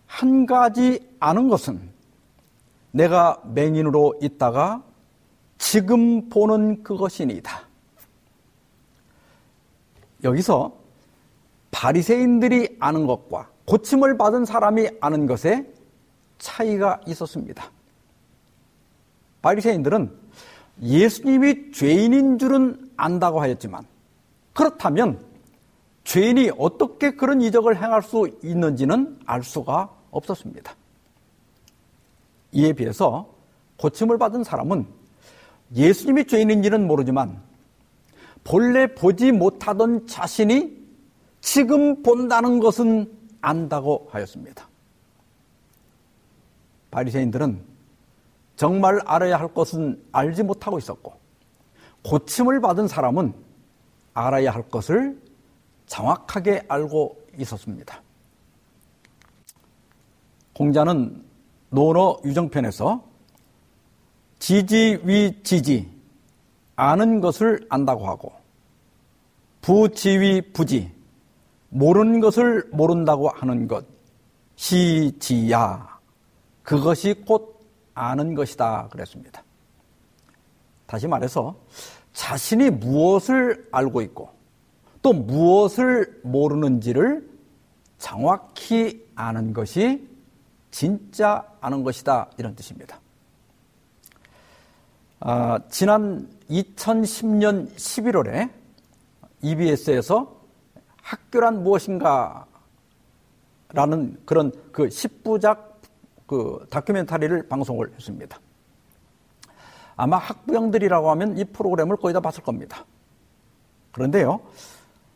한 0.05 0.45
가지 0.45 0.99
아는 1.19 1.47
것은 1.47 1.81
내가 2.91 3.41
맹인으로 3.43 4.19
있다가 4.21 4.83
지금 5.57 6.29
보는 6.29 6.83
그것이니이다. 6.83 7.67
여기서 10.23 10.77
바리새인들이 11.71 12.77
아는 12.79 13.07
것과 13.07 13.49
고침을 13.65 14.17
받은 14.19 14.45
사람이 14.45 14.89
아는 15.01 15.25
것에 15.25 15.67
차이가 16.37 17.01
있었습니다. 17.07 17.71
바리새인들은 19.41 20.20
예수님이 20.81 21.71
죄인인 21.71 22.37
줄은 22.37 22.91
안다고 22.97 23.41
하였지만 23.41 23.85
그렇다면 24.53 25.23
죄인이 26.03 26.51
어떻게 26.57 27.11
그런 27.11 27.41
이적을 27.41 27.81
행할 27.81 28.01
수 28.01 28.29
있는지는 28.43 29.19
알 29.25 29.43
수가 29.43 29.89
없었습니다. 30.09 30.75
이에 32.53 32.73
비해서 32.73 33.33
고침을 33.77 34.17
받은 34.17 34.43
사람은 34.43 34.85
예수님이 35.75 36.25
죄인인지는 36.25 36.85
모르지만 36.85 37.41
본래 38.43 38.93
보지 38.93 39.31
못하던 39.31 40.05
자신이 40.07 40.81
지금 41.39 42.03
본다는 42.03 42.59
것은 42.59 43.11
안다고 43.41 44.07
하였습니다. 44.11 44.67
바리새인들은 46.91 47.70
정말 48.61 48.99
알아야 49.07 49.39
할 49.39 49.51
것은 49.55 49.99
알지 50.11 50.43
못하고 50.43 50.77
있었고 50.77 51.15
고침을 52.03 52.61
받은 52.61 52.87
사람은 52.87 53.33
알아야 54.13 54.51
할 54.51 54.69
것을 54.69 55.19
정확하게 55.87 56.65
알고 56.67 57.17
있었습니다. 57.39 58.03
공자는 60.53 61.25
논어 61.71 62.19
유정편에서 62.23 63.03
지지 64.37 65.01
위 65.05 65.41
지지 65.41 65.89
아는 66.75 67.19
것을 67.19 67.65
안다고 67.67 68.05
하고 68.05 68.31
부지위 69.61 70.53
부지 70.53 70.93
모르는 71.69 72.19
것을 72.19 72.69
모른다고 72.71 73.29
하는 73.29 73.67
것 73.67 73.83
시지야 74.55 75.97
그것이 76.61 77.23
곧 77.25 77.60
아는 77.93 78.35
것이다 78.35 78.89
그랬습니다. 78.89 79.43
다시 80.85 81.07
말해서 81.07 81.55
자신이 82.13 82.69
무엇을 82.69 83.67
알고 83.71 84.01
있고 84.01 84.29
또 85.01 85.13
무엇을 85.13 86.21
모르는지를 86.23 87.29
정확히 87.97 89.07
아는 89.15 89.53
것이 89.53 90.07
진짜 90.71 91.45
아는 91.59 91.83
것이다. 91.83 92.29
이런 92.37 92.55
뜻입니다. 92.55 92.99
아, 95.19 95.59
지난 95.69 96.27
2010년 96.49 97.73
11월에 97.75 98.49
EBS에서 99.41 100.41
학교란 101.01 101.63
무엇인가 101.63 102.45
라는 103.69 104.19
그런 104.25 104.51
그 104.71 104.87
10부작 104.87 105.70
그 106.31 106.65
다큐멘터리를 106.69 107.49
방송을 107.49 107.91
했습니다. 107.93 108.39
아마 109.97 110.15
학부형들이라고 110.15 111.11
하면 111.11 111.37
이 111.37 111.43
프로그램을 111.43 111.97
거의 111.97 112.13
다 112.13 112.21
봤을 112.21 112.41
겁니다. 112.41 112.85
그런데요, 113.91 114.39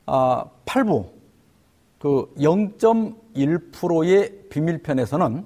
아, 0.05 0.43
8부, 0.65 1.07
그 1.99 2.33
0.1%의 2.37 4.49
비밀편에서는 4.49 5.45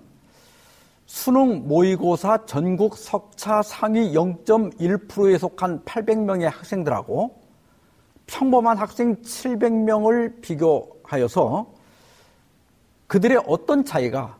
수능 1.05 1.67
모의고사 1.67 2.47
전국 2.47 2.97
석차 2.97 3.61
상위 3.61 4.11
0.1%에 4.11 5.37
속한 5.37 5.85
800명의 5.85 6.45
학생들하고 6.45 7.39
평범한 8.25 8.75
학생 8.75 9.17
700명을 9.17 10.41
비교하여서 10.41 11.71
그들의 13.05 13.43
어떤 13.45 13.85
차이가 13.85 14.38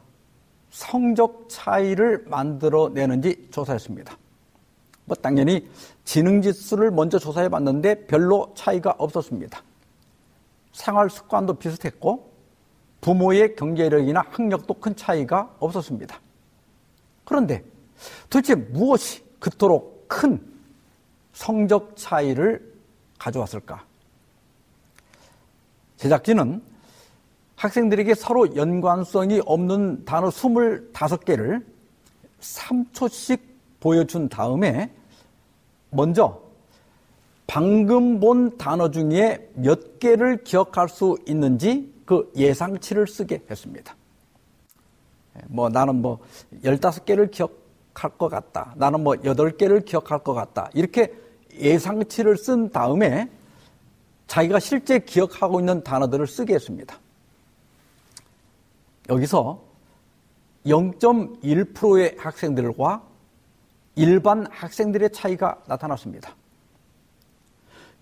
성적 0.69 1.47
차이를 1.49 2.25
만들어내는지 2.27 3.47
조사했습니다. 3.51 4.17
뭐 5.05 5.15
당연히 5.15 5.67
지능 6.03 6.41
지수를 6.41 6.91
먼저 6.91 7.17
조사해 7.17 7.49
봤는데 7.49 8.05
별로 8.05 8.53
차이가 8.55 8.93
없었습니다. 8.97 9.62
생활 10.71 11.10
습관도 11.10 11.55
비슷했고 11.55 12.32
부모의 13.01 13.55
경제력이나 13.55 14.23
학력도 14.29 14.75
큰 14.75 14.95
차이가 14.95 15.55
없었습니다. 15.60 16.19
그런데 17.25 17.63
도대체 18.29 18.55
무엇이 18.55 19.23
그토록 19.39 20.05
큰 20.08 20.39
성적 21.34 21.95
차이를 21.95 22.73
가져왔을까? 23.17 23.86
제작진은 25.97 26.62
학생들에게 27.60 28.15
서로 28.15 28.56
연관성이 28.56 29.41
없는 29.45 30.06
단어 30.06 30.30
25개를 30.30 31.62
3초씩 32.39 33.41
보여준 33.82 34.30
다음에 34.30 34.89
먼저 35.89 36.41
방금 37.48 38.22
본 38.22 38.58
단어 38.58 38.89
중에 38.89 39.50
몇 39.56 40.00
개를 40.00 40.45
기억할 40.45 40.88
수 40.88 41.17
있는지 41.28 41.93
그 42.06 42.32
예상치를 42.38 43.08
쓰게 43.08 43.43
했습니다. 43.52 43.93
뭐 45.48 45.67
나는 45.67 46.02
뭐 46.02 46.19
15개를 46.63 47.30
기억할 47.30 48.17
것 48.17 48.30
같다. 48.30 48.74
나는 48.78 49.04
뭐 49.04 49.15
8개를 49.15 49.84
기억할 49.84 50.19
것 50.19 50.34
같다. 50.34 50.69
이렇게 50.74 51.13
예상치를 51.54 52.38
쓴 52.38 52.69
다음에 52.69 53.30
자기가 54.28 54.60
실제 54.60 55.00
기억하고 55.00 55.60
있는 55.60 55.84
단어들을 55.84 56.26
쓰게 56.26 56.54
했습니다. 56.54 56.98
여기서 59.10 59.62
0.1%의 60.65 62.15
학생들과 62.17 63.04
일반 63.95 64.45
학생들의 64.50 65.12
차이가 65.12 65.58
나타났습니다. 65.67 66.36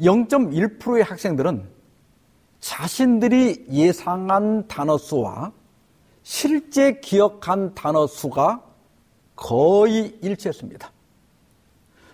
0.1%의 0.02 1.04
학생들은 1.04 1.67
자신들이 2.60 3.65
예상한 3.72 4.67
단어 4.67 4.98
수와 4.98 5.52
실제 6.24 7.00
기억한 7.00 7.74
단어 7.74 8.06
수가 8.06 8.62
거의 9.36 10.17
일치했습니다. 10.22 10.91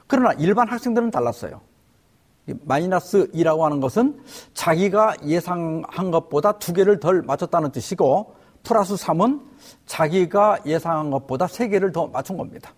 그러나 0.08 0.34
일반 0.34 0.68
학생들은 0.68 1.10
달랐어요. 1.12 1.62
마이너스 2.66 3.32
2라고 3.32 3.62
하는 3.62 3.80
것은 3.80 4.22
자기가 4.54 5.16
예상한 5.26 6.12
것보다 6.12 6.60
두 6.60 6.74
개를 6.74 7.00
덜 7.00 7.22
맞췄다는 7.22 7.72
뜻이고 7.72 8.36
플러스 8.64 8.96
3은 8.96 9.42
자기가 9.86 10.60
예상한 10.66 11.12
것보다 11.12 11.46
3개를 11.46 11.94
더 11.94 12.08
맞춘 12.08 12.38
겁니다. 12.38 12.74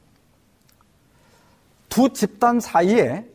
두 1.89 2.10
집단 2.10 2.60
사이에 2.60 3.26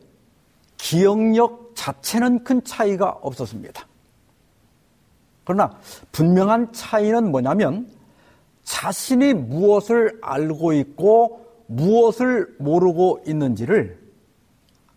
기억력 0.77 1.71
자체는 1.75 2.43
큰 2.43 2.63
차이가 2.63 3.09
없었습니다. 3.09 3.87
그러나 5.43 5.77
분명한 6.11 6.73
차이는 6.73 7.31
뭐냐면 7.31 7.89
자신이 8.63 9.33
무엇을 9.33 10.19
알고 10.21 10.73
있고 10.73 11.45
무엇을 11.67 12.55
모르고 12.59 13.23
있는지를 13.25 13.99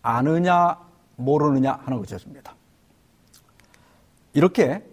아느냐 0.03 0.79
모르느냐 1.17 1.81
하는 1.85 1.99
것이었습니다. 1.99 2.55
이렇게 4.35 4.85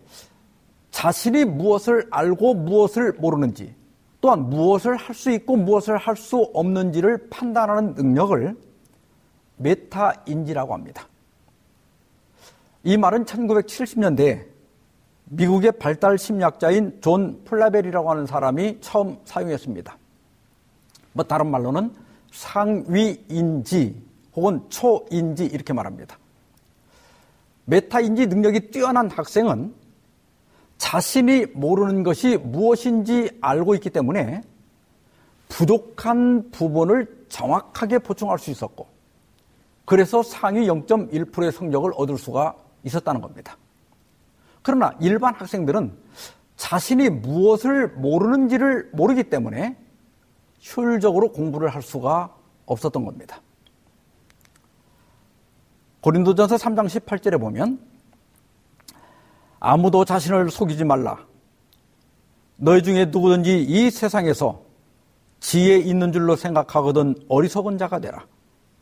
자신이 0.92 1.46
무엇을 1.46 2.08
알고 2.12 2.54
무엇을 2.54 3.14
모르는지 3.14 3.74
또한 4.22 4.50
무엇을 4.50 4.98
할 4.98 5.16
수 5.16 5.32
있고 5.32 5.56
무엇을 5.56 5.98
할 5.98 6.16
수 6.16 6.38
없는지를 6.54 7.30
판단하는 7.30 7.96
능력을 7.96 8.56
메타인지라고 9.58 10.74
합니다. 10.74 11.08
이 12.84 12.98
말은 12.98 13.26
1970년대에 13.26 14.46
미국의 15.26 15.74
발달 15.74 16.18
심리학자인 16.18 17.00
존 17.02 17.44
플라벨이라고 17.46 18.10
하는 18.12 18.26
사람이 18.26 18.80
처음 18.82 19.18
사용했습니다. 19.24 19.98
뭐 21.14 21.26
다른 21.26 21.50
말로는 21.50 21.94
상위인지 22.32 24.02
혹은 24.36 24.62
초인지 24.70 25.46
이렇게 25.46 25.74
말합니다. 25.74 26.18
메타인지 27.66 28.28
능력이 28.28 28.72
뛰어난 28.72 29.10
학생은 29.10 29.74
자신이 30.82 31.46
모르는 31.54 32.02
것이 32.02 32.38
무엇인지 32.38 33.38
알고 33.40 33.76
있기 33.76 33.92
때문에 33.92 34.42
부족한 35.48 36.50
부분을 36.50 37.26
정확하게 37.30 38.00
보충할 38.00 38.40
수 38.40 38.50
있었고 38.50 38.88
그래서 39.86 40.24
상위 40.24 40.66
0.1%의 40.66 41.52
성적을 41.52 41.92
얻을 41.96 42.18
수가 42.18 42.56
있었다는 42.84 43.22
겁니다. 43.22 43.58
그러나 44.64 44.92
일반 45.00 45.36
학생들은 45.36 45.96
자신이 46.56 47.10
무엇을 47.10 47.90
모르는지를 47.90 48.90
모르기 48.92 49.26
때문에 49.26 49.78
효율적으로 50.76 51.32
공부를 51.32 51.70
할 51.70 51.84
수가 51.84 52.36
없었던 52.66 53.06
겁니다. 53.06 53.40
고린도전서 56.02 56.56
3장 56.56 56.88
18절에 56.88 57.40
보면 57.40 57.91
아무도 59.62 60.04
자신을 60.04 60.50
속이지 60.50 60.84
말라. 60.84 61.24
너희 62.58 62.82
중에 62.84 63.06
누구든지 63.06 63.62
이 63.62 63.92
세상에서 63.92 64.64
지혜 65.40 65.78
있는 65.78 66.12
줄로 66.12 66.36
생각하거든 66.36 67.16
어리석은 67.30 67.78
자가 67.78 68.00
되라. 68.00 68.26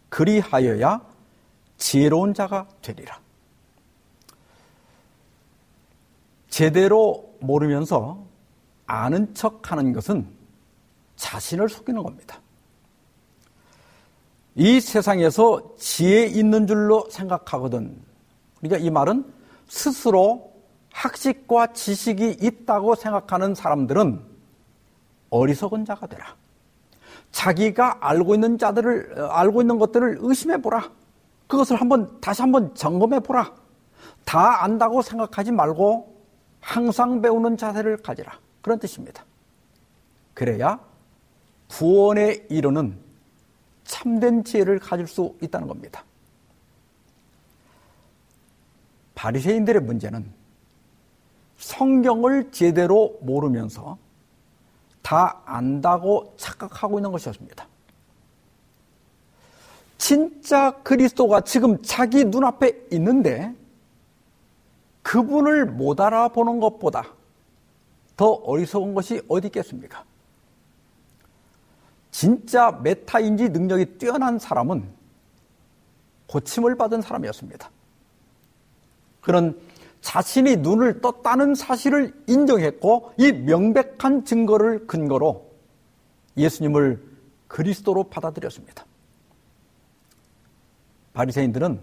그리하여야 0.08 1.02
지혜로운 1.78 2.34
자가 2.34 2.68
되리라. 2.82 3.20
제대로 6.50 7.30
모르면서 7.42 8.26
아는 8.88 9.34
척 9.34 9.72
하는 9.72 9.92
것은 9.94 10.28
자신을 11.18 11.68
속이는 11.68 12.02
겁니다. 12.04 12.40
이 14.56 14.80
세상에서 14.80 15.76
지혜 15.78 16.26
있는 16.26 16.68
줄로 16.68 17.06
생각하거든. 17.10 18.02
그러니까 18.60 18.78
이 18.78 18.90
말은 18.90 19.26
스스로 19.68 20.49
학식과 20.92 21.74
지식이 21.74 22.38
있다고 22.42 22.96
생각하는 22.96 23.56
사람들은 23.56 24.22
어리석은 25.30 25.86
자가 25.86 26.08
되라. 26.08 26.36
자기가 27.32 27.98
알고 28.02 28.34
있는 28.36 28.58
자들을 28.58 29.20
어, 29.20 29.26
알고 29.28 29.62
있는 29.62 29.78
것들을 29.78 30.18
의심해 30.22 30.62
보라. 30.62 30.92
그것을 31.48 31.80
한번 31.80 32.20
다시 32.22 32.42
한번 32.42 32.74
점검해 32.76 33.20
보라. 33.22 33.54
다 34.26 34.64
안다고 34.64 35.02
생각하지 35.02 35.52
말고 35.52 36.24
항상 36.60 37.22
배우는 37.22 37.58
자세를 37.58 37.98
가지라. 37.98 38.40
그런 38.62 38.80
뜻입니다. 38.80 39.24
그래야 40.34 40.80
구원에 41.68 42.46
이르는 42.50 42.98
참된 43.84 44.44
지혜를 44.44 44.80
가질 44.80 45.08
수 45.08 45.36
있다는 45.42 45.68
겁니다. 45.68 46.04
바리새인들의 49.16 49.82
문제는 49.82 50.39
성경을 51.60 52.52
제대로 52.52 53.18
모르면서 53.22 53.98
다 55.02 55.42
안다고 55.46 56.34
착각하고 56.38 57.00
있는 57.00 57.12
것이었습니다. 57.12 57.68
진짜 59.98 60.72
그리스도가 60.84 61.42
지금 61.42 61.82
자기 61.84 62.24
눈앞에 62.24 62.88
있는데 62.92 63.54
그분을 65.04 65.66
못 65.66 66.00
알아보는 66.00 66.60
것보다 66.60 67.14
더 68.16 68.32
어리석은 68.32 68.94
것이 68.94 69.22
어디 69.28 69.48
있겠습니까? 69.48 70.04
진짜 72.12 72.72
메타인지 72.72 73.50
능력이 73.50 73.98
뛰어난 73.98 74.40
사람은 74.40 74.90
고침을 76.28 76.76
받은 76.76 77.02
사람이었습니다. 77.02 77.70
그는 79.22 79.60
자신이 80.02 80.58
눈을 80.58 81.02
떴다는 81.02 81.56
사실을 81.56 82.14
인정했고 82.28 83.14
이 83.18 83.32
명백한 83.32 84.26
증거를 84.26 84.88
근거로 84.88 85.50
예수님을 86.38 87.04
그리스도로 87.48 88.06
받아들였습니다. 88.06 88.86
바리새인들은 91.14 91.82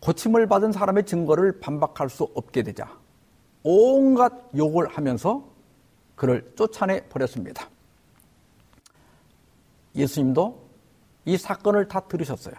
고침을 0.00 0.46
받은 0.46 0.72
사람의 0.72 1.06
증거를 1.06 1.60
반박할 1.60 2.10
수 2.10 2.24
없게 2.34 2.62
되자 2.62 2.90
온갖 3.62 4.32
욕을 4.54 4.86
하면서 4.88 5.48
그를 6.14 6.52
쫓아내 6.56 7.08
버렸습니다. 7.08 7.68
예수님도 9.96 10.62
이 11.24 11.38
사건을 11.38 11.88
다 11.88 12.00
들으셨어요. 12.00 12.54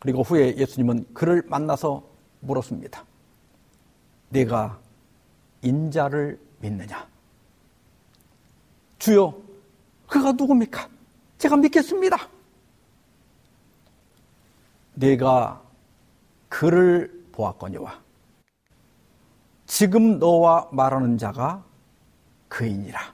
그리고 0.00 0.22
후에 0.22 0.56
예수님은 0.58 1.06
그를 1.14 1.42
만나서 1.46 2.13
물었습니다. 2.44 3.04
내가 4.30 4.78
인자를 5.62 6.40
믿느냐? 6.60 7.06
주여, 8.98 9.36
그가 10.08 10.32
누굽니까? 10.32 10.88
제가 11.38 11.56
믿겠습니다. 11.56 12.28
내가 14.94 15.62
그를 16.48 17.24
보았거니와 17.32 18.00
지금 19.66 20.18
너와 20.18 20.68
말하는 20.70 21.18
자가 21.18 21.64
그이니라. 22.48 23.12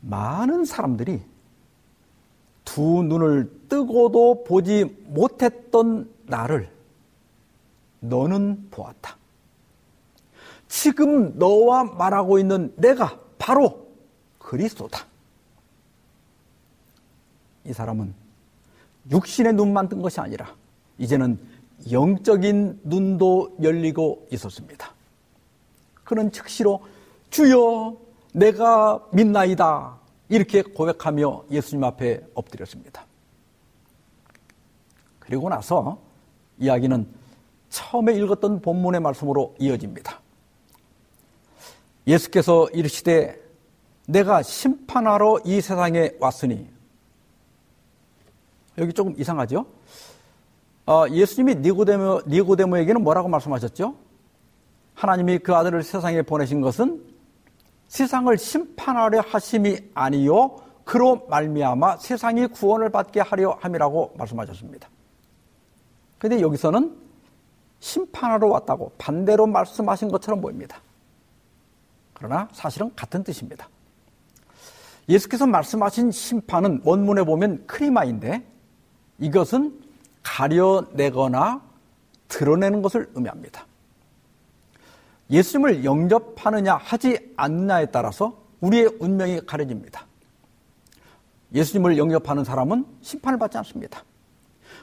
많은 0.00 0.64
사람들이 0.64 1.22
두 2.64 3.02
눈을 3.02 3.68
뜨고도 3.68 4.44
보지 4.44 4.84
못했던 5.08 6.08
나를 6.26 6.70
너는 8.00 8.68
보았다. 8.70 9.16
지금 10.68 11.38
너와 11.38 11.84
말하고 11.84 12.38
있는 12.38 12.72
내가 12.76 13.18
바로 13.38 13.86
그리스도다. 14.38 15.06
이 17.64 17.72
사람은 17.72 18.14
육신의 19.10 19.54
눈만 19.54 19.88
뜬 19.88 20.02
것이 20.02 20.20
아니라 20.20 20.54
이제는 20.98 21.38
영적인 21.90 22.80
눈도 22.84 23.56
열리고 23.62 24.26
있었습니다. 24.32 24.92
그는 26.04 26.30
즉시로 26.30 26.84
주여 27.30 27.96
내가 28.32 29.04
믿나이다 29.12 29.98
이렇게 30.28 30.62
고백하며 30.62 31.44
예수님 31.50 31.84
앞에 31.84 32.24
엎드렸습니다. 32.34 33.04
그리고 35.18 35.48
나서 35.48 36.05
이야기는 36.58 37.06
처음에 37.68 38.14
읽었던 38.14 38.60
본문의 38.60 39.00
말씀으로 39.00 39.54
이어집니다. 39.58 40.20
예수께서 42.06 42.68
이르시되 42.70 43.40
내가 44.06 44.42
심판하러 44.42 45.40
이 45.44 45.60
세상에 45.60 46.12
왔으니 46.20 46.68
여기 48.78 48.92
조금 48.92 49.14
이상하죠? 49.18 49.66
어, 50.86 51.04
예수님이 51.10 51.56
니고데모, 51.56 52.22
니고데모에게는 52.28 53.02
뭐라고 53.02 53.28
말씀하셨죠? 53.28 53.96
하나님이 54.94 55.38
그 55.38 55.54
아들을 55.54 55.82
세상에 55.82 56.22
보내신 56.22 56.60
것은 56.60 57.02
세상을 57.88 58.36
심판하려 58.38 59.20
하심이 59.20 59.78
아니요 59.94 60.56
그로 60.84 61.26
말미암아 61.28 61.98
세상이 61.98 62.46
구원을 62.48 62.90
받게 62.90 63.20
하려 63.20 63.58
함이라고 63.60 64.14
말씀하셨습니다. 64.16 64.88
근데 66.18 66.40
여기서는 66.40 66.96
심판하러 67.80 68.48
왔다고 68.48 68.92
반대로 68.98 69.46
말씀하신 69.46 70.08
것처럼 70.08 70.40
보입니다. 70.40 70.80
그러나 72.14 72.48
사실은 72.52 72.90
같은 72.96 73.22
뜻입니다. 73.22 73.68
예수께서 75.08 75.46
말씀하신 75.46 76.10
심판은 76.10 76.80
원문에 76.84 77.22
보면 77.24 77.66
크리마인데 77.66 78.44
이것은 79.18 79.80
가려내거나 80.22 81.62
드러내는 82.28 82.82
것을 82.82 83.08
의미합니다. 83.14 83.66
예수님을 85.30 85.84
영접하느냐 85.84 86.74
하지 86.76 87.32
않느냐에 87.36 87.86
따라서 87.86 88.42
우리의 88.60 88.96
운명이 88.98 89.42
가려집니다. 89.46 90.06
예수님을 91.54 91.98
영접하는 91.98 92.44
사람은 92.44 92.86
심판을 93.02 93.38
받지 93.38 93.58
않습니다. 93.58 94.02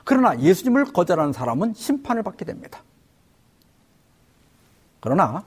그러나 0.04 0.40
예수님을 0.40 0.86
거절하는 0.86 1.34
사람은 1.34 1.74
심판을 1.74 2.24
받게 2.24 2.46
됩니다. 2.46 2.84
그러나 5.00 5.46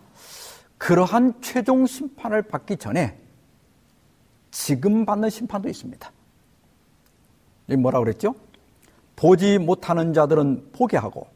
그러한 0.79 1.41
최종 1.41 1.87
심판을 1.87 2.43
받기 2.43 2.77
전에 2.77 3.19
지금 4.51 5.05
받는 5.05 5.31
심판도 5.31 5.69
있습니다. 5.69 6.13
이 7.69 7.77
뭐라 7.77 7.99
그랬죠? 8.01 8.35
보지 9.17 9.59
못하는 9.59 10.13
자들은 10.13 10.73
보게 10.73 10.97
하고 10.97 11.29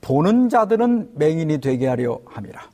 보는 0.00 0.48
자들은 0.48 1.12
맹인이 1.14 1.60
되게 1.60 1.86
하려 1.86 2.20
함이라. 2.26 2.68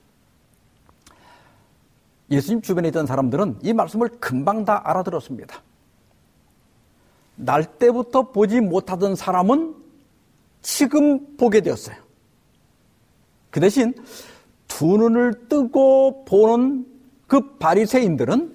예수님 2.30 2.62
주변에 2.62 2.88
있던 2.88 3.06
사람들은 3.06 3.60
이 3.62 3.72
말씀을 3.72 4.08
금방 4.20 4.64
다 4.64 4.82
알아들었습니다. 4.84 5.62
날 7.36 7.78
때부터 7.78 8.32
보지 8.32 8.60
못하던 8.60 9.14
사람은 9.14 9.74
지금 10.62 11.36
보게 11.36 11.60
되었어요. 11.60 11.96
그 13.50 13.60
대신 13.60 13.94
두 14.66 14.96
눈을 14.96 15.48
뜨고 15.48 16.24
보는 16.24 16.86
그 17.26 17.56
바리새인들은 17.58 18.54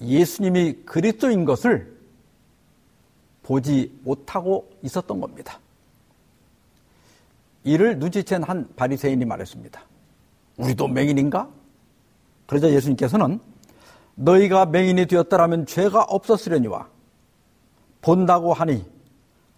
예수님이 0.00 0.74
그리스도인 0.84 1.44
것을 1.44 1.96
보지 3.42 3.98
못하고 4.04 4.70
있었던 4.82 5.20
겁니다. 5.20 5.58
이를 7.64 7.98
눈치챈 7.98 8.44
한 8.46 8.68
바리새인이 8.76 9.24
말했습니다. 9.24 9.82
우리도 10.56 10.88
맹인인가? 10.88 11.48
그러자 12.46 12.70
예수님께서는 12.70 13.40
너희가 14.14 14.66
맹인이 14.66 15.06
되었더라면 15.06 15.66
죄가 15.66 16.02
없었으려니와 16.02 16.88
본다고 18.02 18.52
하니 18.52 18.84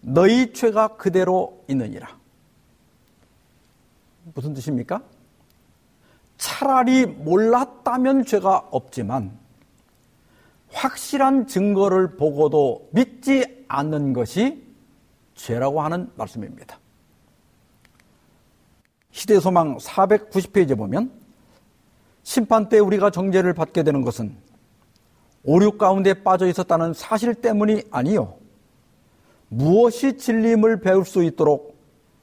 너희 0.00 0.52
죄가 0.52 0.96
그대로 0.96 1.64
있느니라. 1.68 2.08
무슨 4.34 4.54
뜻입니까? 4.54 5.02
차라리 6.38 7.06
몰랐다면 7.06 8.24
죄가 8.24 8.68
없지만 8.70 9.38
확실한 10.72 11.46
증거를 11.46 12.16
보고도 12.16 12.88
믿지 12.92 13.64
않는 13.68 14.12
것이 14.12 14.62
죄라고 15.34 15.82
하는 15.82 16.10
말씀입니다. 16.16 16.78
시대소망 19.12 19.76
490페이지에 19.76 20.76
보면 20.76 21.12
심판 22.22 22.68
때 22.68 22.78
우리가 22.78 23.10
정죄를 23.10 23.52
받게 23.52 23.82
되는 23.82 24.02
것은 24.02 24.36
오류 25.44 25.72
가운데 25.72 26.14
빠져 26.14 26.46
있었다는 26.46 26.94
사실 26.94 27.34
때문이 27.34 27.82
아니요. 27.90 28.36
무엇이 29.48 30.16
진림을 30.16 30.80
배울 30.80 31.04
수 31.04 31.22
있도록 31.24 31.76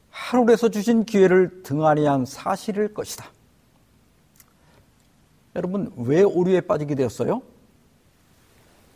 하늘에서 0.09 0.69
주신 0.69 1.05
기회를 1.05 1.61
등한히 1.63 2.05
한 2.05 2.25
사실일 2.25 2.93
것이다. 2.93 3.25
여러분, 5.55 5.91
왜 5.97 6.23
오류에 6.23 6.61
빠지게 6.61 6.95
되었어요? 6.95 7.41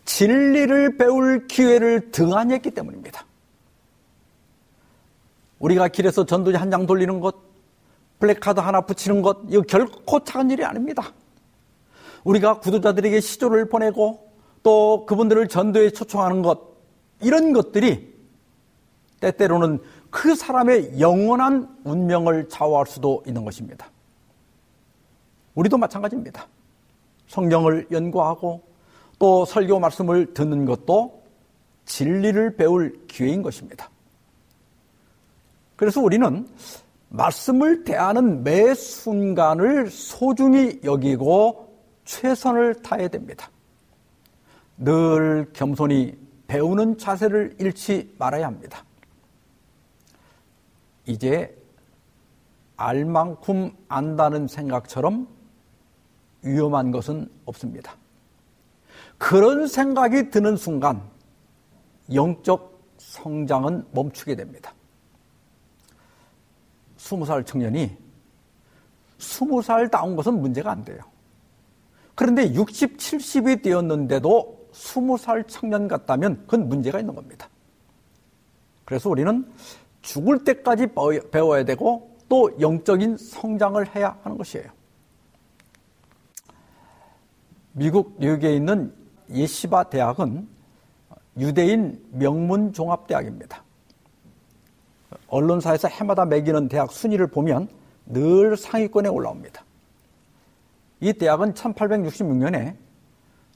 진리를 0.05 0.97
배울 0.97 1.47
기회를 1.47 2.11
등한히 2.11 2.53
했기 2.53 2.71
때문입니다. 2.71 3.25
우리가 5.59 5.87
길에서 5.87 6.25
전도지 6.25 6.57
한 6.57 6.69
장 6.69 6.85
돌리는 6.85 7.19
것, 7.19 7.35
플래카드 8.19 8.59
하나 8.59 8.81
붙이는 8.81 9.21
것, 9.21 9.39
이거 9.49 9.61
결코 9.61 10.23
작은 10.23 10.51
일이 10.51 10.63
아닙니다. 10.63 11.11
우리가 12.23 12.59
구도자들에게 12.59 13.19
시조를 13.19 13.69
보내고 13.69 14.31
또 14.63 15.05
그분들을 15.05 15.47
전도에 15.47 15.91
초청하는 15.91 16.41
것, 16.41 16.59
이런 17.21 17.53
것들이 17.53 18.13
때때로는 19.19 19.79
그 20.09 20.35
사람의 20.35 20.99
영원한 20.99 21.75
운명을 21.83 22.49
좌우할 22.49 22.85
수도 22.85 23.23
있는 23.25 23.43
것입니다. 23.43 23.89
우리도 25.55 25.77
마찬가지입니다. 25.77 26.47
성경을 27.27 27.87
연구하고 27.91 28.61
또 29.19 29.45
설교 29.45 29.79
말씀을 29.79 30.33
듣는 30.33 30.65
것도 30.65 31.23
진리를 31.85 32.55
배울 32.55 33.05
기회인 33.07 33.41
것입니다. 33.41 33.89
그래서 35.75 36.01
우리는 36.01 36.47
말씀을 37.09 37.83
대하는 37.83 38.43
매 38.43 38.73
순간을 38.73 39.89
소중히 39.89 40.79
여기고 40.83 41.62
최선을 42.05 42.81
다해야 42.81 43.07
됩니다. 43.07 43.49
늘 44.77 45.51
겸손히 45.53 46.17
배우는 46.47 46.97
자세를 46.97 47.55
잃지 47.59 48.15
말아야 48.17 48.47
합니다. 48.47 48.83
이제 51.05 51.55
알 52.75 53.05
만큼 53.05 53.71
안다는 53.87 54.47
생각처럼 54.47 55.27
위험한 56.41 56.91
것은 56.91 57.29
없습니다. 57.45 57.95
그런 59.17 59.67
생각이 59.67 60.29
드는 60.31 60.57
순간 60.57 61.01
영적 62.13 62.73
성장은 62.97 63.87
멈추게 63.91 64.35
됩니다. 64.35 64.73
스무 66.97 67.25
살 67.25 67.43
청년이 67.43 67.97
스무 69.17 69.61
살 69.61 69.89
다운 69.89 70.15
것은 70.15 70.41
문제가 70.41 70.71
안 70.71 70.83
돼요. 70.83 71.12
그런데 72.15 72.53
60, 72.53 72.97
70이 72.97 73.63
되었는데도 73.63 74.67
스무 74.71 75.17
살 75.17 75.43
청년 75.45 75.87
같다면 75.87 76.43
그건 76.45 76.67
문제가 76.67 76.99
있는 76.99 77.15
겁니다. 77.15 77.49
그래서 78.85 79.09
우리는 79.09 79.45
죽을 80.01 80.43
때까지 80.43 80.87
배워야 81.31 81.63
되고 81.63 82.17
또 82.27 82.51
영적인 82.59 83.17
성장을 83.17 83.95
해야 83.95 84.17
하는 84.23 84.37
것이에요. 84.37 84.65
미국 87.71 88.17
뉴욕에 88.19 88.55
있는 88.55 88.93
예시바 89.31 89.85
대학은 89.85 90.47
유대인 91.37 92.03
명문 92.11 92.73
종합대학입니다. 92.73 93.63
언론사에서 95.27 95.87
해마다 95.87 96.25
매기는 96.25 96.67
대학 96.67 96.91
순위를 96.91 97.27
보면 97.27 97.67
늘 98.05 98.55
상위권에 98.55 99.09
올라옵니다. 99.09 99.63
이 101.03 101.11
대학은 101.11 101.53
1866년에 101.53 102.77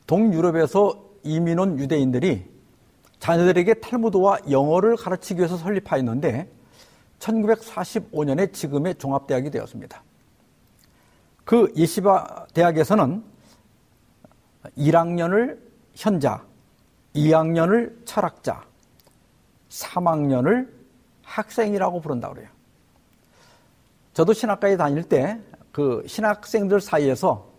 동유럽에서 0.05 1.01
이민 1.23 1.59
온 1.59 1.79
유대인들이 1.79 2.45
자녀들에게 3.19 3.75
탈무드와 3.75 4.39
영어를 4.51 4.97
가르치기 4.97 5.39
위해서 5.39 5.55
설립하였는데 5.55 6.51
1945년에 7.19 8.51
지금의 8.51 8.95
종합대학이 8.95 9.49
되었습니다. 9.49 10.03
그 11.45 11.71
예시바 11.77 12.47
대학에서는 12.53 13.23
1학년을 14.77 15.57
현자, 15.95 16.43
2학년을 17.15 18.05
철학자, 18.05 18.65
3학년을 19.69 20.69
학생이라고 21.23 22.01
부른다고 22.01 22.33
그래요. 22.33 22.49
저도 24.13 24.33
신학과에 24.33 24.75
다닐 24.75 25.03
때 25.03 25.39
그 25.77 26.01
신학생들 26.07 26.81
사이에서 26.81 27.51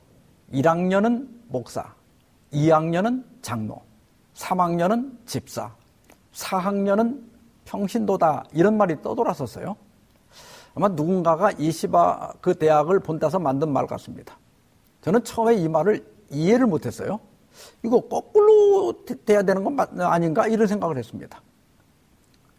1학년은 0.53 1.29
목사, 1.47 1.95
2학년은 2.53 3.23
장로, 3.43 3.81
3학년은 4.35 5.25
집사, 5.25 5.73
4학년은 6.33 7.23
평신도다 7.64 8.47
이런 8.55 8.77
말이 8.77 9.01
떠돌았었어요. 9.03 9.77
아마 10.75 10.89
누군가가 10.89 11.53
이시바 11.53 12.33
그 12.41 12.57
대학을 12.57 12.99
본따서 12.99 13.39
만든 13.39 13.73
말 13.73 13.87
같습니다. 13.87 14.37
저는 15.03 15.23
처음에 15.23 15.55
이 15.55 15.69
말을 15.69 16.05
이해를 16.33 16.66
못했어요. 16.66 17.21
이거 17.85 18.01
거꾸로 18.01 18.95
돼야 19.27 19.45
되는 19.45 19.62
건 19.62 19.79
아닌가 20.01 20.49
이런 20.49 20.66
생각을 20.66 20.99
했습니다. 20.99 21.41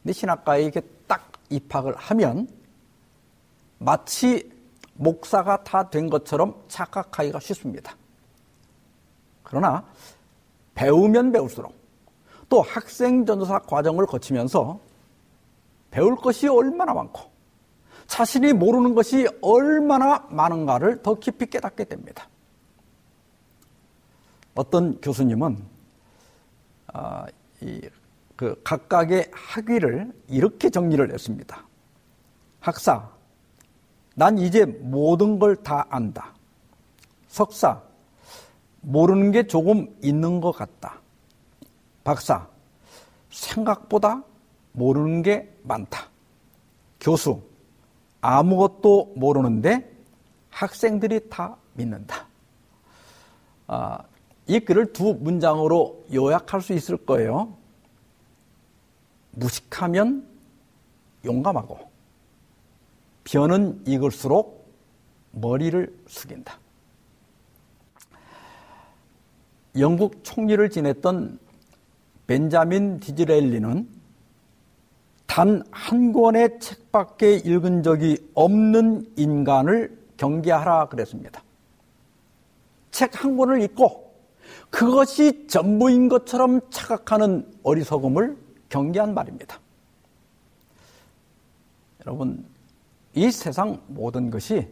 근데 0.04 0.14
신학과에 0.14 0.64
이렇게 0.64 0.80
딱 1.06 1.34
입학을 1.50 1.98
하면 1.98 2.48
마치 3.78 4.58
목사가 5.00 5.64
다 5.64 5.90
된 5.90 6.10
것처럼 6.10 6.62
착각하기가 6.68 7.40
쉽습니다. 7.40 7.96
그러나 9.44 9.86
배우면 10.76 11.32
배울수록 11.32 11.74
또 12.50 12.62
학생 12.62 13.26
전도사 13.26 13.60
과정을 13.60 14.06
거치면서 14.06 14.80
배울 15.90 16.16
것이 16.16 16.48
얼마나 16.48 16.94
많고 16.94 17.22
자신이 18.08 18.54
모르는 18.54 18.94
것이 18.94 19.28
얼마나 19.42 20.28
많은가를 20.30 21.02
더 21.02 21.16
깊이 21.16 21.46
깨닫게 21.46 21.86
됩니다. 21.86 22.28
어떤 24.56 25.00
교수님은 25.00 25.64
아, 26.88 27.26
이, 27.62 27.82
그 28.36 28.60
각각의 28.64 29.32
학위를 29.32 30.12
이렇게 30.28 30.70
정리를 30.70 31.14
했습니다. 31.14 31.64
학사, 32.60 33.10
난 34.20 34.38
이제 34.38 34.66
모든 34.66 35.40
걸 35.40 35.56
다 35.64 35.86
안다. 35.90 36.34
석사, 37.30 37.82
모르는 38.82 39.32
게 39.32 39.48
조금 39.48 39.96
있는 40.04 40.42
것 40.42 40.52
같다. 40.52 41.00
박사, 42.04 42.46
생각보다 43.30 44.22
모르는 44.74 45.22
게 45.22 45.56
많다. 45.64 46.10
교수, 47.00 47.42
아무것도 48.20 49.14
모르는데 49.16 49.90
학생들이 50.50 51.30
다 51.30 51.56
믿는다. 51.76 52.28
아, 53.68 54.00
이 54.48 54.60
글을 54.60 54.92
두 54.92 55.14
문장으로 55.14 56.08
요약할 56.14 56.60
수 56.62 56.74
있을 56.74 56.98
거예요. 56.98 57.56
무식하면 59.32 60.28
용감하고, 61.24 61.89
변은 63.32 63.84
익을수록 63.86 64.68
머리를 65.32 65.96
숙인다. 66.08 66.58
영국 69.78 70.24
총리를 70.24 70.68
지냈던 70.70 71.40
벤자민 72.26 73.00
디즈렐리는 73.00 73.88
단 75.28 75.64
한 75.72 76.12
권의 76.12 76.60
책밖에 76.60 77.36
읽은 77.36 77.84
적이 77.84 78.18
없는 78.34 79.14
인간을 79.16 79.98
경계하라 80.18 80.90
그랬습니다. 80.90 81.44
책 82.92 83.24
한 83.24 83.38
권을 83.38 83.62
읽고 83.62 84.12
그것이 84.72 85.48
전부인 85.48 86.10
것처럼 86.10 86.62
착각하는 86.72 87.48
어리석음을 87.64 88.38
경계한 88.70 89.14
말입니다. 89.14 89.60
여러분, 92.02 92.46
이 93.20 93.32
세상 93.32 93.82
모든 93.88 94.32
것이 94.32 94.66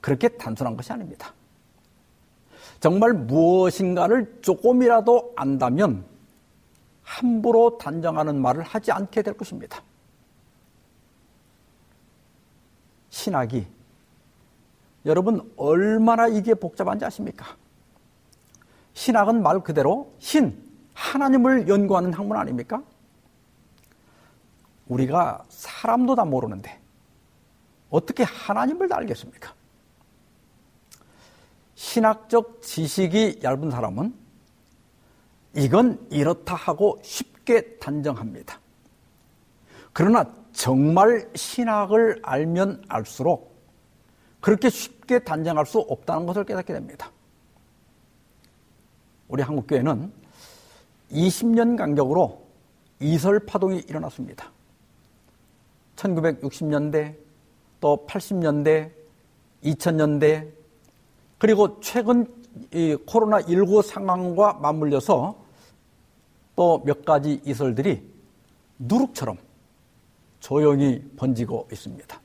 그렇게 0.00 0.26
단순한 0.28 0.76
것이 0.76 0.92
아닙니다. 0.92 1.32
정말 2.80 3.12
무엇인가를 3.12 4.40
조금이라도 4.42 5.34
안다면 5.36 6.04
함부로 7.04 7.78
단정하는 7.78 8.42
말을 8.42 8.64
하지 8.64 8.90
않게 8.90 9.22
될 9.22 9.34
것입니다. 9.34 9.80
신학이 13.10 13.68
여러분 15.06 15.48
얼마나 15.56 16.26
이게 16.26 16.54
복잡한지 16.54 17.04
아십니까? 17.04 17.56
신학은 18.94 19.44
말 19.44 19.60
그대로 19.60 20.12
신, 20.18 20.60
하나님을 20.94 21.68
연구하는 21.68 22.12
학문 22.12 22.36
아닙니까? 22.36 22.82
우리가 24.88 25.44
사람도 25.48 26.16
다 26.16 26.24
모르는데 26.24 26.82
어떻게 27.94 28.24
하나님을 28.24 28.88
다 28.88 28.96
알겠습니까? 28.96 29.54
신학적 31.76 32.60
지식이 32.60 33.38
얇은 33.44 33.70
사람은 33.70 34.12
이건 35.54 36.04
이렇다 36.10 36.56
하고 36.56 36.98
쉽게 37.04 37.76
단정합니다. 37.76 38.58
그러나 39.92 40.26
정말 40.52 41.30
신학을 41.36 42.20
알면 42.24 42.84
알수록 42.88 43.54
그렇게 44.40 44.70
쉽게 44.70 45.20
단정할 45.20 45.64
수 45.64 45.78
없다는 45.78 46.26
것을 46.26 46.42
깨닫게 46.42 46.72
됩니다. 46.72 47.12
우리 49.28 49.40
한국교회는 49.40 50.12
20년 51.12 51.78
간격으로 51.78 52.44
이설 52.98 53.38
파동이 53.38 53.84
일어났습니다. 53.86 54.50
1960년대, 55.94 57.23
또 57.84 58.06
80년대, 58.06 58.90
2000년대, 59.62 60.50
그리고 61.36 61.78
최근 61.82 62.26
이 62.72 62.96
코로나19 63.04 63.82
상황과 63.82 64.54
맞물려서 64.54 65.36
또 66.56 66.82
몇 66.82 67.04
가지 67.04 67.42
이설들이 67.44 68.02
누룩처럼 68.78 69.36
조용히 70.40 71.02
번지고 71.16 71.68
있습니다. 71.70 72.20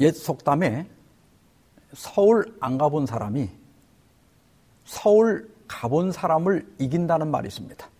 옛 0.00 0.12
속담에 0.12 0.86
서울 1.94 2.54
안 2.60 2.76
가본 2.76 3.06
사람이 3.06 3.48
서울 4.84 5.50
가본 5.66 6.12
사람을 6.12 6.74
이긴다는 6.78 7.30
말이 7.30 7.48
있습니다. 7.48 7.91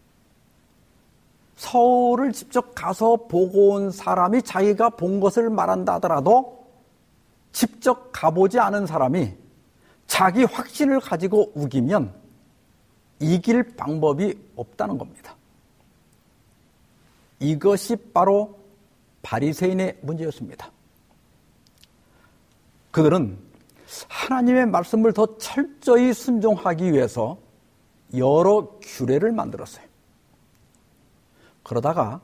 서울을 1.62 2.32
직접 2.32 2.74
가서 2.74 3.16
보고 3.28 3.70
온 3.70 3.92
사람이 3.92 4.42
자기가 4.42 4.90
본 4.90 5.20
것을 5.20 5.48
말한다 5.48 5.94
하더라도 5.94 6.66
직접 7.52 8.10
가보지 8.10 8.58
않은 8.58 8.86
사람이 8.86 9.32
자기 10.08 10.42
확신을 10.42 10.98
가지고 10.98 11.52
우기면 11.54 12.12
이길 13.20 13.76
방법이 13.76 14.36
없다는 14.56 14.98
겁니다. 14.98 15.36
이것이 17.38 17.94
바로 18.12 18.58
바리새인의 19.22 20.00
문제였습니다. 20.02 20.68
그들은 22.90 23.38
하나님의 24.08 24.66
말씀을 24.66 25.12
더 25.12 25.38
철저히 25.38 26.12
순종하기 26.12 26.92
위해서 26.92 27.38
여러 28.16 28.68
규례를 28.82 29.30
만들었어요. 29.30 29.91
그러다가 31.62 32.20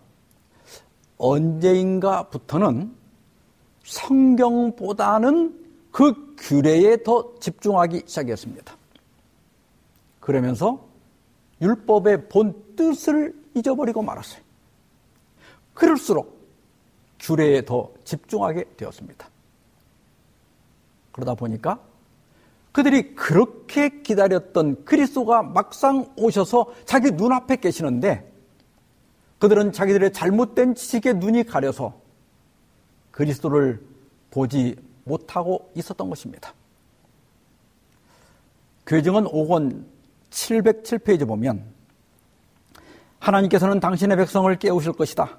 언제인가부터는 1.18 2.95
성경보다는 3.84 5.66
그 5.91 6.36
규례에 6.36 7.03
더 7.03 7.34
집중하기 7.41 8.03
시작했습니다. 8.07 8.76
그러면서 10.20 10.86
율법의 11.61 12.28
본 12.28 12.55
뜻을 12.76 13.34
잊어버리고 13.55 14.03
말았어요. 14.03 14.43
그럴수록 15.74 16.39
규례에 17.18 17.64
더 17.64 17.91
집중하게 18.05 18.64
되었습니다. 18.76 19.28
그러다 21.12 21.34
보니까 21.34 21.80
그들이 22.72 23.14
그렇게 23.14 24.03
기다렸던 24.03 24.84
그리스도가 24.84 25.43
막상 25.43 26.12
오셔서 26.16 26.72
자기 26.84 27.11
눈앞에 27.11 27.57
계시는데 27.57 28.28
그들은 29.39 29.72
자기들의 29.72 30.12
잘못된 30.12 30.74
지식에 30.74 31.14
눈이 31.14 31.45
가려서 31.45 32.01
그리스도를 33.11 33.80
보지 34.30 34.76
못하고 35.05 35.70
있었던 35.74 36.09
것입니다. 36.09 36.53
교정은 38.86 39.24
5권 39.24 39.84
707페이지 40.30 41.26
보면 41.26 41.64
하나님께서는 43.18 43.80
당신의 43.80 44.16
백성을 44.16 44.55
깨우실 44.59 44.93
것이다. 44.93 45.39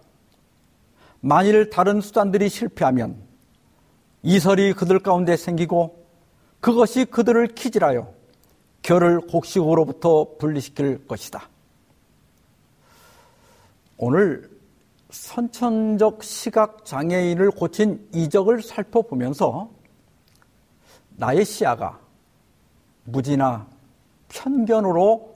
만일 1.22 1.70
다른 1.70 2.02
수단들이 2.02 2.50
실패하면 2.50 3.22
이설이 4.24 4.74
그들 4.74 5.00
가운데 5.00 5.36
생기고 5.36 6.06
그것이 6.60 7.06
그들을 7.06 7.48
키질하여 7.50 8.14
결을 8.82 9.22
곡식으로부터 9.22 10.38
분리시킬 10.38 11.08
것이다. 11.08 11.49
오늘 14.02 14.50
선천적 15.10 16.24
시각 16.24 16.86
장애인을 16.86 17.52
고친 17.52 18.08
이적을 18.14 18.62
살펴보면서 18.62 19.70
나의 21.18 21.44
시야가 21.44 22.00
무지나 23.04 23.68
편견으로 24.30 25.36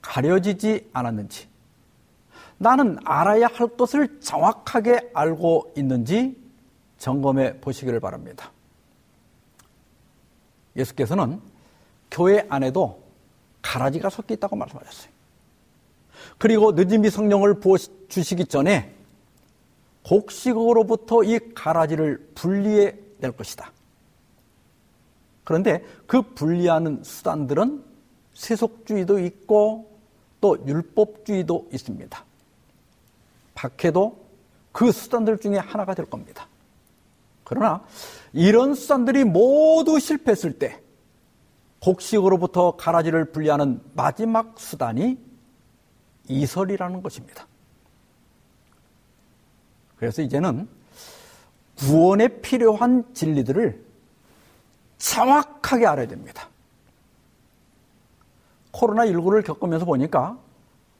가려지지 0.00 0.88
않았는지, 0.94 1.48
나는 2.56 2.96
알아야 3.04 3.46
할 3.46 3.68
것을 3.76 4.20
정확하게 4.20 5.10
알고 5.12 5.74
있는지 5.76 6.34
점검해 6.96 7.60
보시기를 7.60 8.00
바랍니다. 8.00 8.50
예수께서는 10.76 11.42
교회 12.10 12.46
안에도 12.48 13.02
가라지가 13.60 14.08
섞여 14.08 14.32
있다고 14.32 14.56
말씀하셨어요. 14.56 15.17
그리고 16.38 16.72
늦은비 16.72 17.10
성령을 17.10 17.60
부어 17.60 17.76
주시기 18.08 18.46
전에 18.46 18.94
곡식으로부터 20.04 21.24
이 21.24 21.38
가라지를 21.54 22.30
분리해 22.34 22.96
낼 23.18 23.32
것이다. 23.32 23.72
그런데 25.44 25.84
그 26.06 26.22
분리하는 26.22 27.02
수단들은 27.02 27.82
세속주의도 28.34 29.18
있고 29.20 29.98
또 30.40 30.56
율법주의도 30.66 31.68
있습니다. 31.72 32.24
박해도 33.54 34.24
그 34.72 34.92
수단들 34.92 35.38
중에 35.38 35.56
하나가 35.56 35.94
될 35.94 36.06
겁니다. 36.06 36.46
그러나 37.44 37.82
이런 38.32 38.74
수단들이 38.74 39.24
모두 39.24 39.98
실패했을 39.98 40.58
때 40.58 40.80
곡식으로부터 41.80 42.76
가라지를 42.76 43.26
분리하는 43.32 43.80
마지막 43.94 44.58
수단이 44.60 45.18
이설이라는 46.28 47.02
것입니다. 47.02 47.46
그래서 49.96 50.22
이제는 50.22 50.68
구원에 51.76 52.28
필요한 52.28 53.04
진리들을 53.14 53.84
정확하게 54.98 55.86
알아야 55.86 56.06
됩니다. 56.06 56.48
코로나19를 58.72 59.44
겪으면서 59.44 59.84
보니까 59.84 60.38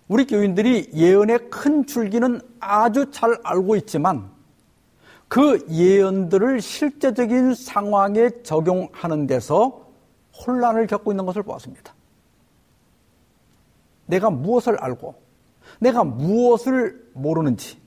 우리 0.09 0.27
교인들이 0.27 0.91
예언의 0.95 1.51
큰 1.51 1.87
줄기는 1.87 2.41
아주 2.61 3.11
잘 3.11 3.39
알고 3.43 3.77
있지만 3.77 4.31
그 5.29 5.67
예언들을 5.71 6.61
실제적인 6.61 7.55
상황에 7.55 8.31
적용하는 8.43 9.27
데서 9.27 9.87
혼란을 10.47 10.87
겪고 10.87 11.13
있는 11.13 11.27
것을 11.27 11.43
보았습니다. 11.43 11.93
내가 14.09 14.31
무엇을 14.31 14.77
알고 14.79 15.15
내가 15.81 16.03
무엇을 16.03 17.11
모르는지 17.13 17.79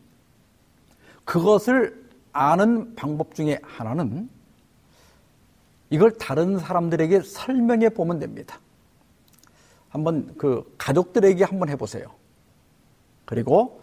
그것을 1.25 2.09
아는 2.31 2.95
방법 2.95 3.35
중에 3.35 3.59
하나는 3.63 4.29
이걸 5.89 6.11
다른 6.17 6.57
사람들에게 6.57 7.21
설명해 7.21 7.89
보면 7.89 8.19
됩니다. 8.19 8.59
한번 9.89 10.33
그 10.37 10.73
가족들에게 10.77 11.43
한번 11.43 11.67
해보세요. 11.67 12.07
그리고 13.25 13.81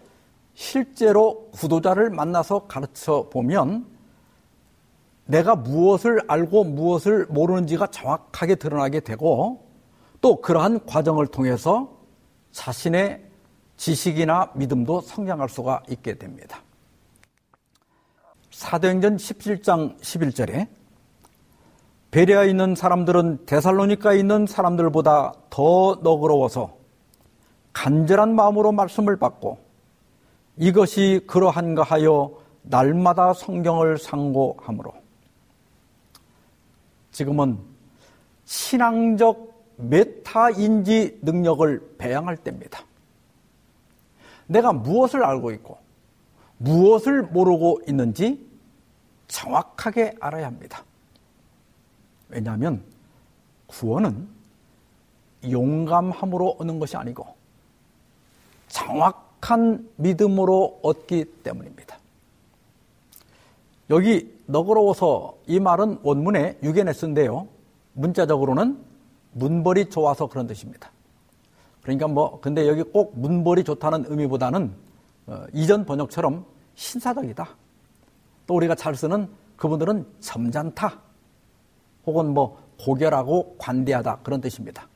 실제로 0.54 1.50
구도자를 1.50 2.10
만나서 2.10 2.66
가르쳐 2.66 3.28
보면 3.30 3.86
내가 5.26 5.54
무엇을 5.54 6.22
알고 6.26 6.64
무엇을 6.64 7.26
모르는지가 7.26 7.88
정확하게 7.88 8.54
드러나게 8.54 9.00
되고 9.00 9.66
또 10.22 10.40
그러한 10.40 10.86
과정을 10.86 11.26
통해서 11.26 11.97
자신의 12.52 13.24
지식이나 13.76 14.52
믿음도 14.54 15.00
성장할 15.00 15.48
수가 15.48 15.82
있게 15.88 16.18
됩니다. 16.18 16.62
사도행전 18.50 19.16
17장 19.16 20.00
11절에 20.00 20.68
베레아에 22.10 22.48
있는 22.48 22.74
사람들은 22.74 23.46
데살로니카에 23.46 24.18
있는 24.18 24.46
사람들보다 24.46 25.32
더 25.50 26.00
너그러워서 26.02 26.76
간절한 27.72 28.34
마음으로 28.34 28.72
말씀을 28.72 29.18
받고 29.18 29.58
이것이 30.56 31.20
그러한가 31.26 31.82
하여 31.82 32.32
날마다 32.62 33.32
성경을 33.34 33.98
상고하므로 33.98 34.92
지금은 37.12 37.58
신앙적 38.44 39.57
메타인지 39.78 41.20
능력을 41.22 41.96
배양할 41.98 42.36
때입니다. 42.36 42.84
내가 44.46 44.72
무엇을 44.72 45.24
알고 45.24 45.52
있고 45.52 45.78
무엇을 46.58 47.22
모르고 47.22 47.82
있는지 47.86 48.46
정확하게 49.28 50.16
알아야 50.20 50.46
합니다. 50.46 50.84
왜냐하면 52.28 52.82
구원은 53.66 54.28
용감함으로 55.48 56.56
얻는 56.58 56.78
것이 56.78 56.96
아니고 56.96 57.26
정확한 58.68 59.88
믿음으로 59.96 60.80
얻기 60.82 61.24
때문입니다. 61.44 61.98
여기 63.90 64.34
너그러워서 64.46 65.38
이 65.46 65.60
말은 65.60 66.00
원문에 66.02 66.58
유견에 66.62 66.92
쓴데요. 66.92 67.46
문자적으로는 67.92 68.87
문벌이 69.32 69.90
좋아서 69.90 70.28
그런 70.28 70.46
뜻입니다. 70.46 70.90
그러니까 71.82 72.08
뭐 72.08 72.40
근데 72.40 72.68
여기 72.68 72.82
꼭 72.82 73.18
문벌이 73.18 73.64
좋다는 73.64 74.06
의미보다는 74.08 74.74
어, 75.26 75.44
이전 75.52 75.84
번역처럼 75.84 76.44
신사적이다. 76.74 77.48
또 78.46 78.54
우리가 78.54 78.74
잘 78.74 78.94
쓰는 78.94 79.28
그분들은 79.56 80.06
점잖다. 80.20 81.00
혹은 82.06 82.32
뭐 82.32 82.62
고결하고 82.80 83.56
관대하다 83.58 84.20
그런 84.22 84.40
뜻입니다. 84.40 84.88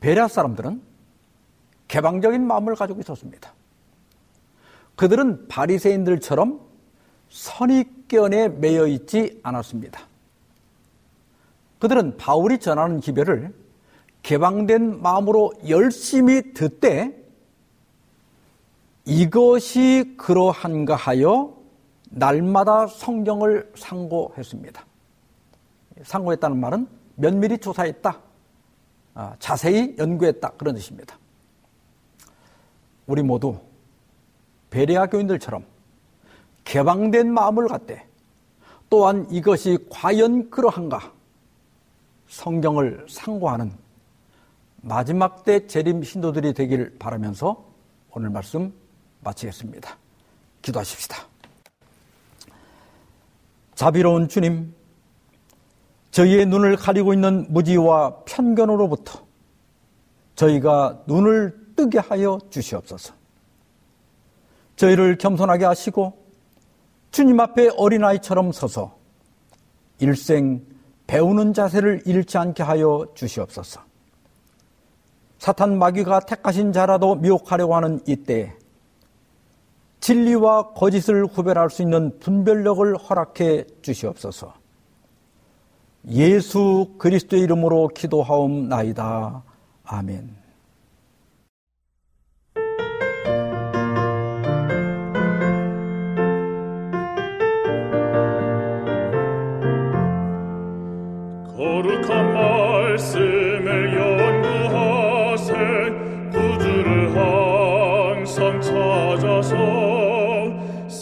베레아 0.00 0.28
사람들은 0.28 0.82
개방적인 1.88 2.46
마음을 2.46 2.76
가지고 2.76 3.00
있었습니다. 3.00 3.52
그들은 4.94 5.48
바리새인들처럼 5.48 6.60
선입견에 7.30 8.48
매여 8.48 8.86
있지 8.88 9.40
않았습니다. 9.42 10.07
그들은 11.78 12.16
바울이 12.16 12.58
전하는 12.58 13.00
기별을 13.00 13.54
개방된 14.22 15.00
마음으로 15.00 15.52
열심히 15.68 16.52
듣되 16.52 17.16
이것이 19.04 20.14
그러한가 20.18 20.94
하여 20.94 21.56
날마다 22.10 22.86
성경을 22.86 23.72
상고했습니다. 23.74 24.84
상고했다는 26.02 26.58
말은 26.58 26.88
면밀히 27.14 27.58
조사했다. 27.58 28.20
아, 29.14 29.34
자세히 29.38 29.96
연구했다. 29.98 30.50
그런 30.50 30.74
뜻입니다. 30.74 31.18
우리 33.06 33.22
모두 33.22 33.58
베레아 34.70 35.06
교인들처럼 35.06 35.64
개방된 36.64 37.32
마음을 37.32 37.66
갖되 37.68 38.06
또한 38.90 39.26
이것이 39.30 39.78
과연 39.90 40.50
그러한가 40.50 41.12
성경을 42.28 43.06
상고하는 43.08 43.72
마지막 44.80 45.44
때 45.44 45.66
재림 45.66 46.02
신도들이 46.02 46.54
되길 46.54 46.98
바라면서 46.98 47.64
오늘 48.12 48.30
말씀 48.30 48.72
마치겠습니다. 49.20 49.96
기도하십시다. 50.62 51.16
자비로운 53.74 54.28
주님, 54.28 54.74
저희의 56.10 56.46
눈을 56.46 56.76
가리고 56.76 57.12
있는 57.12 57.46
무지와 57.48 58.24
편견으로부터 58.24 59.26
저희가 60.34 61.02
눈을 61.06 61.74
뜨게 61.76 61.98
하여 61.98 62.38
주시옵소서. 62.50 63.14
저희를 64.76 65.18
겸손하게 65.18 65.64
하시고 65.64 66.26
주님 67.10 67.40
앞에 67.40 67.70
어린아이처럼 67.76 68.52
서서 68.52 68.96
일생 69.98 70.64
배우는 71.08 71.54
자세를 71.54 72.02
잃지 72.04 72.38
않게 72.38 72.62
하여 72.62 73.06
주시옵소서. 73.14 73.80
사탄 75.38 75.78
마귀가 75.78 76.20
택하신 76.20 76.72
자라도 76.72 77.16
미혹하려고 77.16 77.74
하는 77.74 78.00
이때 78.06 78.54
진리와 80.00 80.74
거짓을 80.74 81.26
구별할 81.26 81.70
수 81.70 81.82
있는 81.82 82.18
분별력을 82.20 82.96
허락해 82.96 83.64
주시옵소서. 83.82 84.54
예수 86.10 86.94
그리스도의 86.98 87.42
이름으로 87.42 87.88
기도하옵나이다. 87.88 89.42
아멘. 89.84 90.37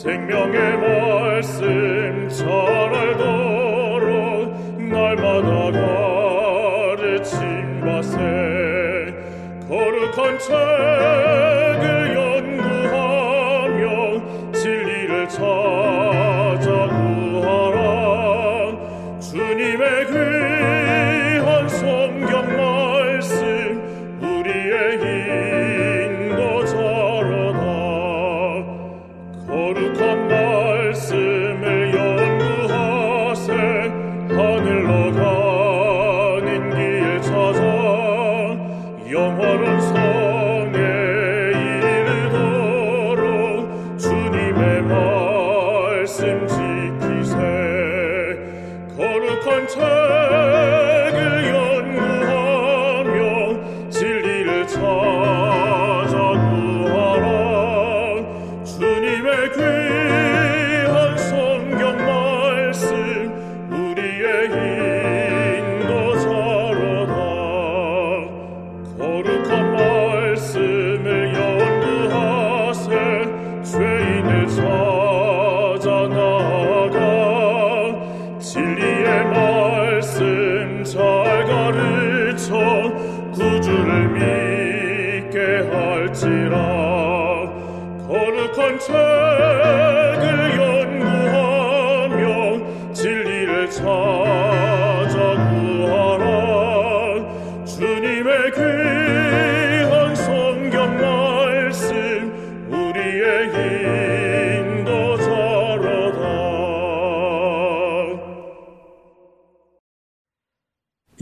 생명의 0.07 0.78
말씀 0.78 2.28
잘 2.28 2.48
알도록 2.94 4.80
날마다 4.80 5.72
가르침받세 6.96 8.16
거룩한 9.68 10.38
책 10.38 11.45